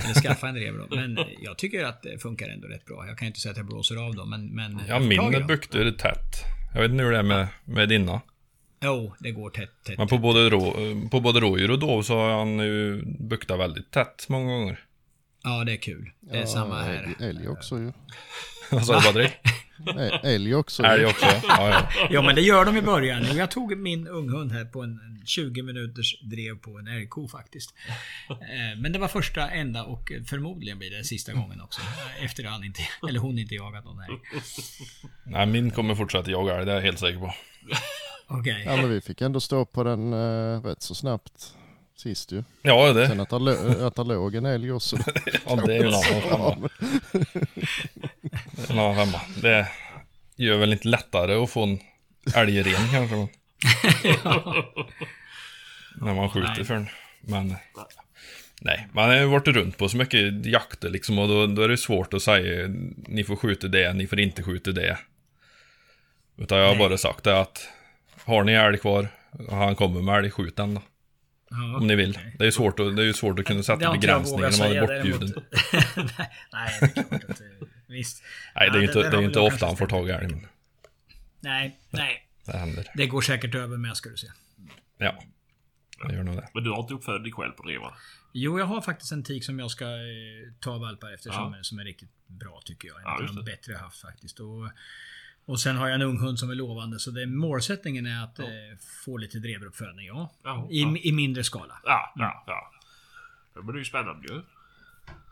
[0.04, 0.96] Eller skaffa en drever då.
[0.96, 3.06] Men jag tycker att det funkar ändå rätt bra.
[3.08, 4.46] Jag kan inte säga att jag blåser av dem, men...
[4.46, 6.44] men Ja, min är tätt.
[6.74, 8.20] Jag vet inte hur det är med, med dina.
[8.84, 9.98] Jo, det går tätt, tätt.
[9.98, 10.74] Men på både, rå,
[11.10, 14.78] på både rådjur och dov så har han ju buktat väldigt tätt många gånger.
[15.44, 16.10] Ja, det är kul.
[16.20, 17.14] Det är samma här.
[17.20, 17.92] Älg också ju.
[18.70, 19.32] Vad sa du Patrik?
[20.22, 20.82] Älg också.
[20.82, 21.26] Älg också?
[21.48, 21.88] Ja, ja.
[22.10, 23.36] Ja, men det gör de i början.
[23.36, 27.74] Jag tog min unghund här på en 20 minuters drev på en älgko faktiskt.
[28.30, 28.36] Eh,
[28.78, 31.80] Men det var första, enda och förmodligen blir det sista gången också.
[32.20, 34.18] Efter han inte, eller hon inte jagat någon älg.
[35.24, 37.34] Nej, min kommer fortsätta jaga älg, det är jag helt säker på.
[38.26, 38.62] Okej.
[38.66, 41.54] Ja men vi fick ändå stå på den eh, rätt så snabbt
[41.96, 42.44] sist ju.
[42.62, 43.30] Ja, det, Sen att
[43.96, 44.96] det låg en älg också.
[45.46, 46.68] ja, det är ju en annan femma.
[48.68, 49.20] En annan femma.
[49.42, 49.68] Det
[50.36, 51.78] gör väl inte lättare att få en
[52.34, 53.16] älgren kanske.
[53.16, 53.28] Men...
[56.06, 56.64] När man skjuter Nej.
[56.64, 56.88] för den.
[57.20, 57.56] Men...
[58.60, 61.68] Nej, man har ju varit runt på så mycket jakter liksom och då, då är
[61.68, 64.98] det svårt att säga ni får skjuta det, ni får inte skjuta det.
[66.36, 66.88] Utan jag har Nej.
[66.88, 67.68] bara sagt det att
[68.24, 69.08] har ni älg kvar
[69.50, 70.82] han kommer med älg, skjut den då.
[71.56, 72.10] Ja, Om ni vill.
[72.10, 72.34] okej.
[72.38, 74.50] Det är ju svårt att, det är ju svårt att kunna Det sätta jag begränsningar
[74.50, 75.44] när man är bortbjuden.
[75.96, 77.40] Nej, Nej, det är klart att...
[77.40, 77.46] eh,
[77.86, 78.22] Visst.
[78.54, 80.46] Nej, det är ju inte, det är jag ofta han får tag i älg,
[81.40, 82.26] Nej, nej.
[82.46, 82.86] det händer.
[82.94, 84.26] Det går säkert över med ska du se.
[84.98, 85.22] Ja,
[86.08, 86.48] det gör nog det.
[86.54, 87.94] Men du har inte uppfödning själv på drevar?
[88.32, 91.58] Jo, jag har faktiskt en tik som jag ska eh, ta valpar efter som, Ja.
[91.58, 92.96] är, som är riktigt bra tycker jag.
[92.96, 93.42] En Ja, av de det.
[93.42, 94.40] bättre jag haft faktiskt.
[94.40, 94.64] Och,
[95.46, 96.98] och sen har jag en ung hund som är lovande.
[96.98, 98.46] Så det, målsättningen är att eh,
[99.04, 100.32] få lite dreveruppfödning, ja.
[100.42, 100.96] Ja, I, ja.
[100.96, 101.80] I mindre skala.
[101.84, 102.70] Ja, ja, ja.
[103.54, 104.42] Ja, det är ju spännande ju.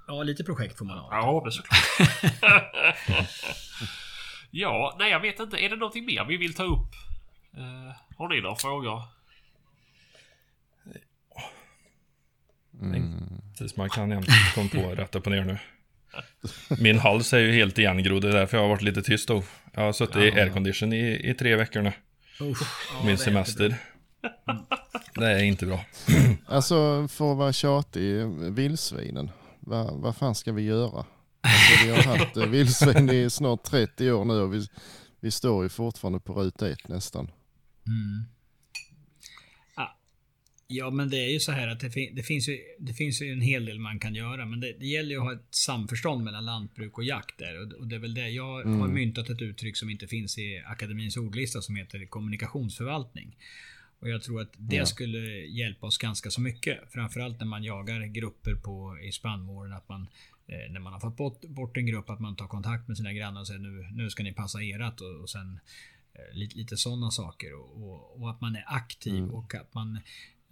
[0.07, 1.09] Ja, lite projekt får man ha.
[1.11, 1.81] Ja, men såklart.
[4.51, 5.57] ja, nej jag vet inte.
[5.57, 6.95] Är det någonting mer vi vill ta upp?
[7.57, 9.03] Eh, har ni några frågor?
[13.57, 15.59] Tills man kan jämt komma på rätt upp och ner nu.
[16.79, 19.43] Min hals är ju helt igengrodd, det är därför jag har varit lite tyst då.
[19.75, 21.93] Jag har suttit i aircondition i, i tre veckor nu.
[22.41, 23.77] Usch, ja, det Min är semester.
[25.15, 25.85] Det är inte bra.
[26.47, 29.31] Alltså för att vara tjatig, vildsvinen.
[29.61, 31.05] Vad, vad fan ska vi göra?
[31.41, 34.67] Alltså, vi har haft eh, vildsvin i snart 30 år nu och vi,
[35.21, 37.31] vi står ju fortfarande på ruta ett nästan.
[37.87, 38.25] Mm.
[40.73, 40.91] Ja.
[40.91, 43.33] Men det är ju så här att det, fin- det, finns ju, det finns ju
[43.33, 44.47] en hel del man kan göra.
[44.47, 47.61] Men det, det gäller ju att ha ett samförstånd mellan lantbruk och jakt där.
[47.63, 48.29] Och, och det är väl det.
[48.29, 53.37] Jag har myntat ett uttryck som inte finns i akademins ordlista som heter kommunikationsförvaltning.
[54.01, 54.87] Och jag tror att det Ja.
[54.87, 56.79] skulle hjälpa oss ganska så mycket.
[56.93, 59.73] Framförallt när man jagar grupper på, i spannmålen.
[59.73, 60.07] Att man,
[60.47, 63.13] eh, när man har fått bort, bort en grupp, att man tar kontakt med sina
[63.13, 65.01] grannar och säger nu, nu ska ni passa erat.
[65.01, 65.61] Och, och sen
[66.15, 67.55] eh, lite, lite sådana saker.
[67.55, 70.01] Och, och, och att man är aktiv och att man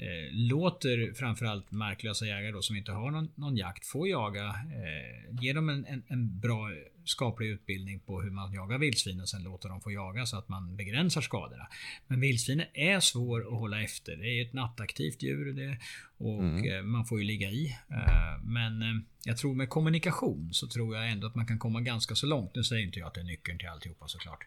[0.00, 4.46] eh, låter framförallt marklösa jägare då, som inte har någon, någon jakt få jaga.
[4.46, 6.70] Eh, ge dem en, en, en, bra
[7.04, 10.48] skaplig utbildning på hur man jagar vildsvin och sen låter dem få jaga så att
[10.48, 11.68] man begränsar skadorna.
[12.06, 14.16] Men vildsvinen är svår att hålla efter.
[14.16, 15.78] Det är ett nattaktivt djur det,
[16.18, 16.72] och mm.
[16.72, 17.66] eh, man får ju ligga i.
[17.90, 22.14] Eh, men jag tror med kommunikation så tror jag ändå att man kan komma ganska
[22.14, 22.54] så långt.
[22.54, 24.46] Nu säger inte jag att det är nyckeln till alltihopa såklart.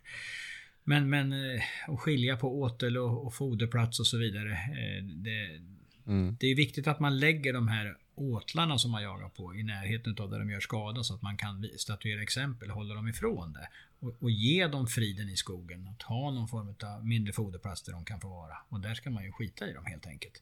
[0.84, 4.51] Men, men eh, att skilja på åtel och, och foderplats och så vidare.
[4.51, 5.61] Eh, det,
[6.07, 6.38] mm.
[6.39, 10.15] det är viktigt att man lägger de här åtlarna som man jagar på i närheten
[10.19, 13.67] av där de gör skada så att man kan statuera exempel, hålla dem ifrån det.
[13.99, 15.88] Och, och ge dem friden i skogen.
[15.88, 18.57] Att ha någon form av mindre foderplats där de kan få vara.
[18.69, 20.41] Och där ska man ju skita i dem helt enkelt.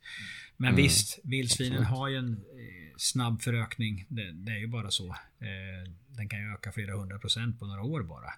[0.58, 0.84] Men mm.
[0.84, 4.06] visst, vildsvinen har ju en eh, snabb förökning.
[4.08, 5.08] Det, det, är ju bara så.
[5.40, 8.34] Eh, den kan ju öka flera hundra procent på några år bara.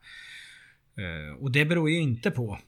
[0.96, 2.60] Eh, och det beror ju inte på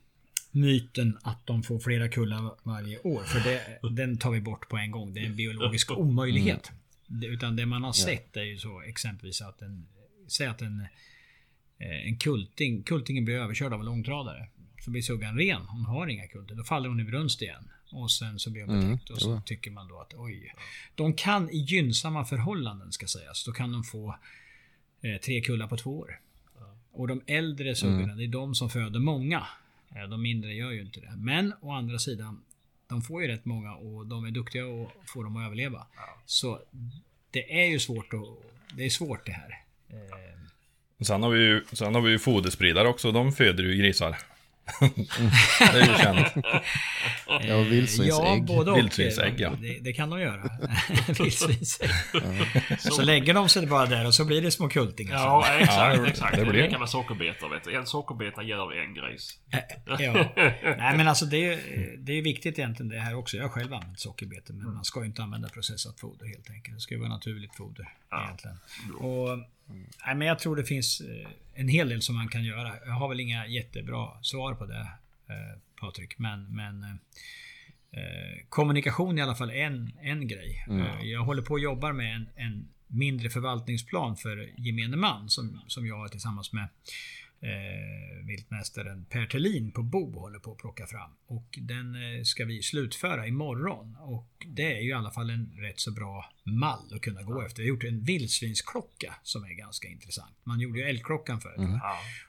[0.52, 3.24] myten att de får flera kullar varje år.
[3.24, 5.14] För det, den tar vi bort på en gång.
[5.14, 6.72] Det är en biologisk omöjlighet.
[7.10, 7.34] Mm.
[7.34, 9.88] Utan det man har sett är ju så exempelvis att en...
[10.28, 10.82] Säg att en,
[11.78, 14.48] eh, en kulting, kultingen blir överkörd av en långtradare.
[14.82, 15.62] Så blir suggan ren.
[15.62, 16.56] Hon har inga kulter.
[16.56, 17.70] Då faller hon i brunst igen.
[17.92, 19.10] Och sen så blir hon mm, betäckt.
[19.10, 20.54] Mm, och så tycker man då att oj.
[20.96, 23.46] De kan i gynnsamma förhållanden ska sägas.
[23.46, 24.20] Då kan de få
[25.02, 26.20] eh, tre kullar på två år.
[26.96, 28.18] Och de äldre suggorna, mm.
[28.18, 29.48] det är de som föder många.
[29.96, 31.14] Eh, de mindre gör ju inte det.
[31.18, 32.42] Men å andra sidan,
[32.88, 35.88] de får ju rätt många och de är duktiga och får dem att överleva.
[36.26, 36.60] Så
[37.32, 38.22] det är ju svårt att...
[38.78, 39.64] Det är svårt det här.
[39.90, 41.06] Eh.
[41.06, 44.18] Sen har vi ju, sen har vi ju foderspridare också, de föder ju grisar.
[45.60, 46.46] Det är ju känt.
[47.28, 48.50] Ja, vildsvinsägg.
[48.50, 48.76] Ja.
[48.76, 49.54] Vildsvinsägg, ja.
[49.62, 50.42] Det, det, kan de göra.
[51.08, 51.90] vildsvinsägg.
[52.80, 55.14] Så, så lägger de sig bara där och så blir det små kultingar.
[55.14, 55.98] Ja, exakt.
[55.98, 56.36] Ja, exakt.
[56.36, 57.76] Det, blir det kan vara sockerbetor, vet du.
[57.76, 59.40] En sockerbeta gör en gris.
[59.86, 60.32] ja.
[60.78, 61.60] Nej, men alltså det är,
[61.98, 63.38] det är viktigt egentligen det här också.
[63.38, 66.78] Jag har själv använt sockerbetor, men man ska ju inte använda processat foder helt enkelt.
[66.78, 68.24] Det ska ju vara naturligt foder ja.
[68.24, 68.58] egentligen.
[69.00, 69.55] Och,
[70.06, 72.74] nej, men jag tror det finns eh, en hel del som man kan göra.
[72.86, 74.88] Jag har väl inga jättebra svar på det
[75.30, 76.18] eh, Patrik.
[76.18, 76.84] Men, men
[77.92, 80.66] eh, kommunikation är i alla fall en, en grej.
[80.68, 81.08] Mm.
[81.08, 85.88] Jag håller på och jobbar med en, en mindre förvaltningsplan för gemene man som, som
[85.88, 86.68] jag har tillsammans med
[87.46, 91.12] eh, viltmästaren Per Thelin på Bo håller på att plocka fram.
[91.28, 93.96] Och den eh, ska vi slutföra imorgon.
[93.96, 97.42] Och det är ju i alla fall en rätt så bra mall att kunna gå
[97.42, 97.64] efter.
[97.64, 100.36] Vi har gjort en vildsvinsklocka som är ganska intressant.
[100.44, 101.58] Man gjorde ju älgklockan förut.
[101.58, 101.80] Mm.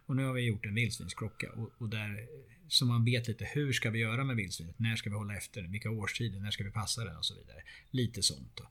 [0.07, 1.53] Och nu har vi gjort en vildsvinsklocka.
[1.53, 2.27] Och, och där
[2.69, 4.79] så man vet lite hur ska vi göra med vildsvinet?
[4.79, 5.73] När ska vi hålla efter den?
[5.73, 6.41] Vilka årstider?
[6.41, 7.17] När ska vi passa den?
[7.17, 7.63] Och så vidare.
[7.91, 8.61] Lite sånt.
[8.61, 8.71] Mm.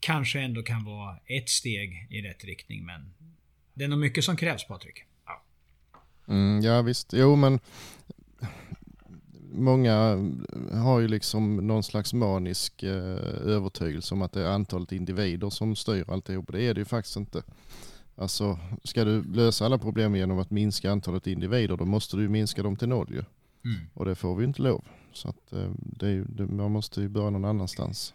[0.00, 3.14] Kanske ändå kan vara ett steg i rätt riktning men
[3.74, 5.04] det är nog mycket som krävs Patrik.
[6.26, 7.60] Mm, ja visst, jo men
[9.54, 10.18] många
[10.72, 15.76] har ju liksom någon slags manisk eh, övertygelse om att det är antalet individer som
[15.76, 16.52] styr alltihop.
[16.52, 17.42] Det är det ju faktiskt inte.
[18.16, 22.28] Alltså, ska du lösa alla problem genom att minska antalet individer då måste du ju
[22.28, 23.24] minska dem till noll ju.
[23.64, 23.86] Mm.
[23.94, 24.84] Och det får vi inte lov.
[25.12, 28.14] Så att, eh, det det, man måste ju börja någon annanstans.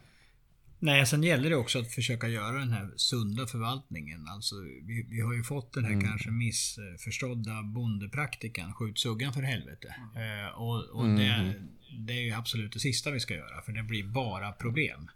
[0.79, 4.27] Nej, sen gäller det också att försöka göra den här sunda förvaltningen.
[4.27, 6.07] Alltså, vi, vi har ju fått den här mm.
[6.07, 9.95] kanske missförstådda bondepraktikan, skjut suggan för helvete.
[10.15, 10.45] Mm.
[10.45, 11.17] Eh, och, och mm.
[11.17, 11.53] det,
[11.97, 15.09] det, är ju absolut det sista vi ska göra, för det blir bara problem.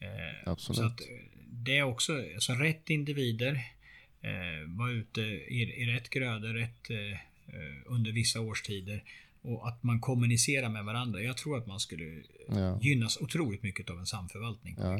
[0.00, 0.78] Eh, absolut.
[0.78, 1.00] Så att,
[1.48, 3.54] det är också, alltså rätt individer,
[4.20, 7.12] eh, vara ute i, i rätt grödor, rätt eh,
[7.54, 9.04] eh, under vissa årstider.
[9.44, 11.22] Och att man kommunicerar med varandra.
[11.22, 12.04] Jag tror att man skulle
[12.48, 12.78] ja.
[12.80, 14.76] gynnas otroligt mycket av en samförvaltning.
[14.78, 14.98] Ja.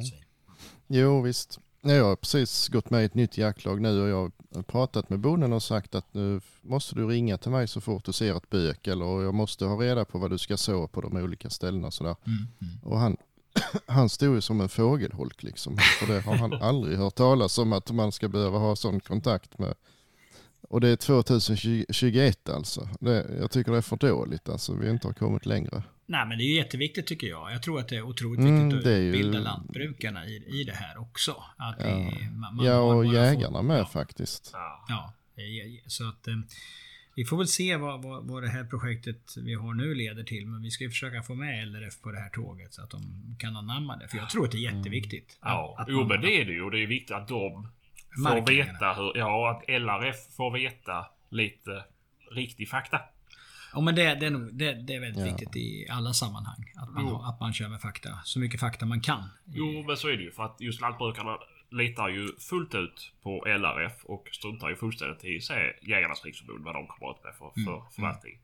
[0.86, 1.61] Jo visst.
[1.80, 5.20] Jag har precis gått med i ett nytt jaktlag nu och jag har pratat med
[5.20, 8.51] bonden och sagt att nu måste du ringa till mig så fort du ser ett
[8.51, 11.90] bök eller jag måste ha reda på vad du ska så på de olika ställena.
[11.90, 12.16] Sådär.
[12.26, 12.74] Mm, mm.
[12.82, 13.16] Och han,
[13.86, 15.76] han stod ju som en fågelholk liksom.
[15.76, 19.59] För det har han aldrig hört talas om att man ska behöva ha sån kontakt
[19.59, 19.74] med
[20.75, 22.89] och det är 2021 alltså.
[23.01, 24.75] Det, jag tycker det är för dåligt alltså.
[24.75, 25.83] Vi inte har kommit längre.
[26.07, 27.53] Nej men det är jätteviktigt tycker jag.
[27.53, 29.45] Jag tror att det är otroligt mm, viktigt att utbilda ju...
[29.45, 31.43] lantbrukarna i, i det här också.
[31.57, 33.62] Att ja, vi, man, ja och jägarna får...
[33.62, 33.87] med ja.
[33.87, 34.51] faktiskt.
[34.89, 35.14] Ja,
[35.87, 36.35] så att eh,
[37.16, 40.47] vi får väl se vad, vad, vad, det här projektet vi har nu leder till.
[40.47, 43.01] Men vi ska ju försöka få med LRF på det här tåget så att de
[43.39, 44.09] kan anamma det.
[44.09, 45.39] För jag tror att det är jätteviktigt.
[45.43, 45.55] Mm.
[45.55, 46.62] Ja, att jo men det är det ju.
[46.62, 47.68] Och det är viktigt att de
[48.17, 51.85] Får veta hur, ja att LRF får veta lite
[52.31, 53.01] riktig fakta.
[53.73, 55.33] Ja men det, det, är, nog, det, det är väldigt ja.
[55.33, 56.73] viktigt i alla sammanhang.
[56.77, 58.19] Att man, har, att man kör med fakta.
[58.25, 59.23] Så mycket fakta man kan.
[59.45, 60.31] Jo men så är det ju.
[60.31, 61.39] För att just lantbrukarna
[61.71, 66.75] litar ju fullt ut på LRF och struntar ju fullständigt i sig, Jägarnas Riksförbund vad
[66.75, 67.91] de kommer ut med för, för mm.
[67.97, 68.39] förvaltning.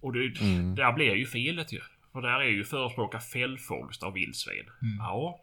[0.00, 0.74] Och det, mm.
[0.74, 1.80] där blir ju felet ju.
[2.12, 4.64] För där är ju förespråka fällfångst av vildsvin.
[4.98, 5.40] Ja.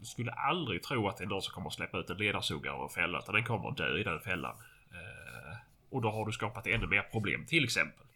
[0.00, 2.74] Du skulle aldrig tro att det är någon som kommer att släppa ut en ledarsuggare
[2.74, 3.18] och fälla.
[3.18, 4.56] Utan den kommer att dö i den fällan.
[4.92, 5.56] Eh,
[5.90, 8.06] och då har du skapat ännu mer problem till exempel.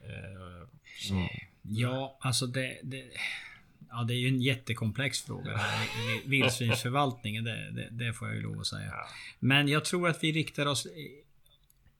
[0.00, 0.68] Eh,
[0.98, 1.28] så,
[1.62, 3.10] Ja, alltså det, det...
[3.90, 5.60] Ja, det är ju en jättekomplex fråga.
[6.24, 8.86] Vildsvinsförvaltningen, det, det, det får jag ju lov att säga.
[8.86, 9.06] Ja.
[9.38, 11.22] Men jag tror att vi riktar oss i-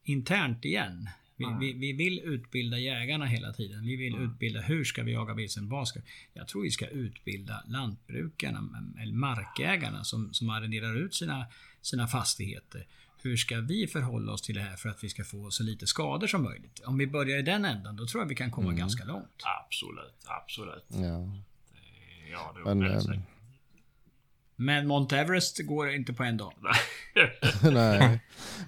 [0.05, 1.09] internt igen.
[1.37, 3.87] Vi, vi, vi vill utbilda jägarna hela tiden.
[3.87, 5.37] Vi vill utbilda hur ska vi jaga?
[5.61, 6.01] Vad ska...
[6.35, 11.47] Jag tror vi ska utbilda lantbrukarna, eller markägarna som, som arrenderar ut sina,
[11.83, 12.87] sina fastigheter.
[13.23, 15.87] Hur ska vi förhålla oss till det här för att vi ska få så lite
[15.87, 16.81] skador som möjligt?
[16.81, 19.43] Om vi börjar i den ändan, då tror jag vi kan komma ganska långt.
[19.65, 20.87] absolut, absolut.
[20.89, 21.43] Ja.
[22.31, 23.32] Ja, det är Men, väldigt säkert.
[24.57, 26.53] Men Mount Everest går inte på en dag.
[27.63, 28.21] Nej,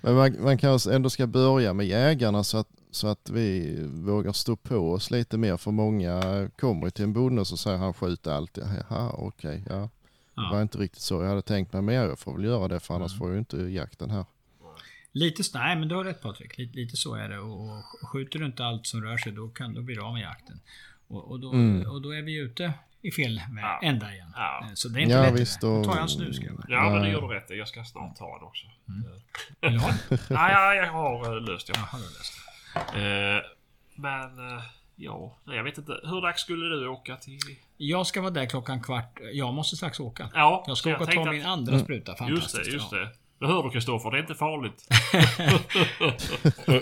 [0.02, 4.32] men man, man kanske ändå ska börja med jägarna så att, så att vi vågar
[4.32, 5.56] stå på oss lite mer.
[5.56, 8.58] För många kommer till en bonde och så säger han skjuter allt.
[8.88, 9.88] Jaha, okej, ja.
[10.34, 12.80] Det var inte riktigt så jag hade tänkt mig, men jag får väl göra det
[12.80, 14.24] för annars får jag ju inte jakten här.
[15.12, 16.58] Lite, s- nej men du har rätt Patrik.
[16.58, 17.38] Lite, lite så är det.
[17.38, 17.60] Och,
[18.02, 20.22] och skjuter du inte allt som rör sig då, kan, då blir du av med
[20.22, 20.60] jakten.
[21.08, 21.90] Och, och, då, Mm.
[21.90, 22.72] och då är vi ute
[23.04, 23.80] i fel väg, Ja.
[23.82, 24.32] ända igen.
[24.36, 24.60] Ja.
[24.62, 25.40] Eh, Så det är inte Ja, lätt.
[25.40, 26.36] visst, och- tar jag en snus.
[26.68, 27.54] Ja, men det gör du rätt i.
[27.54, 28.66] Jag ska snart ta det också.
[28.66, 29.94] Ha en?
[30.10, 31.72] Nej, ja, jag har löst det.
[31.72, 32.32] Du har löst
[32.94, 33.42] det.
[33.96, 34.30] Men,
[34.96, 35.92] ja, nej, jag vet inte.
[36.02, 37.38] Hur dags skulle du åka till...
[37.76, 39.18] Jag ska vara där klockan kvart.
[39.32, 40.28] Jag måste strax åka.
[40.34, 42.10] Ja, Jag ska åka och ta att- min andra spruta.
[42.12, 42.64] Just Fantastiskt.
[42.64, 42.98] det, just ja.
[42.98, 43.08] det.
[43.38, 44.88] Det hör du Kristoffer, det är inte farligt.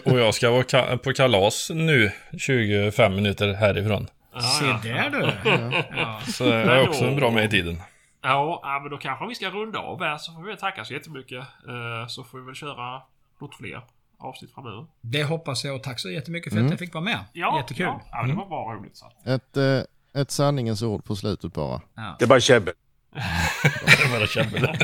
[0.13, 4.09] Och, jag ska vara på kalas nu, 25 minuter härifrån.
[4.41, 4.81] Se ja.
[4.83, 5.33] där du.
[5.97, 6.21] Ja.
[6.27, 7.83] Så jag är också bra med i tiden.
[8.23, 11.39] Ja, men då kanske vi ska runda av här så får vi tacka så jättemycket.
[11.41, 13.03] Eh, så får vi väl köra
[13.39, 13.83] något fler
[14.19, 14.87] avsnitt framöver.
[15.01, 17.19] Det hoppas jag och tack så jättemycket för att jag fick vara med.
[17.33, 17.87] Ja, Jättekul.
[17.87, 18.97] Ja, ja, det var bara roligt.
[18.97, 19.07] Så.
[19.25, 21.81] Ett, eh, ett sanningens ord på slutet bara.
[21.95, 22.17] Ja.
[22.19, 22.75] Det är bara käbbel.
[23.87, 24.69] Det är bara käbbel.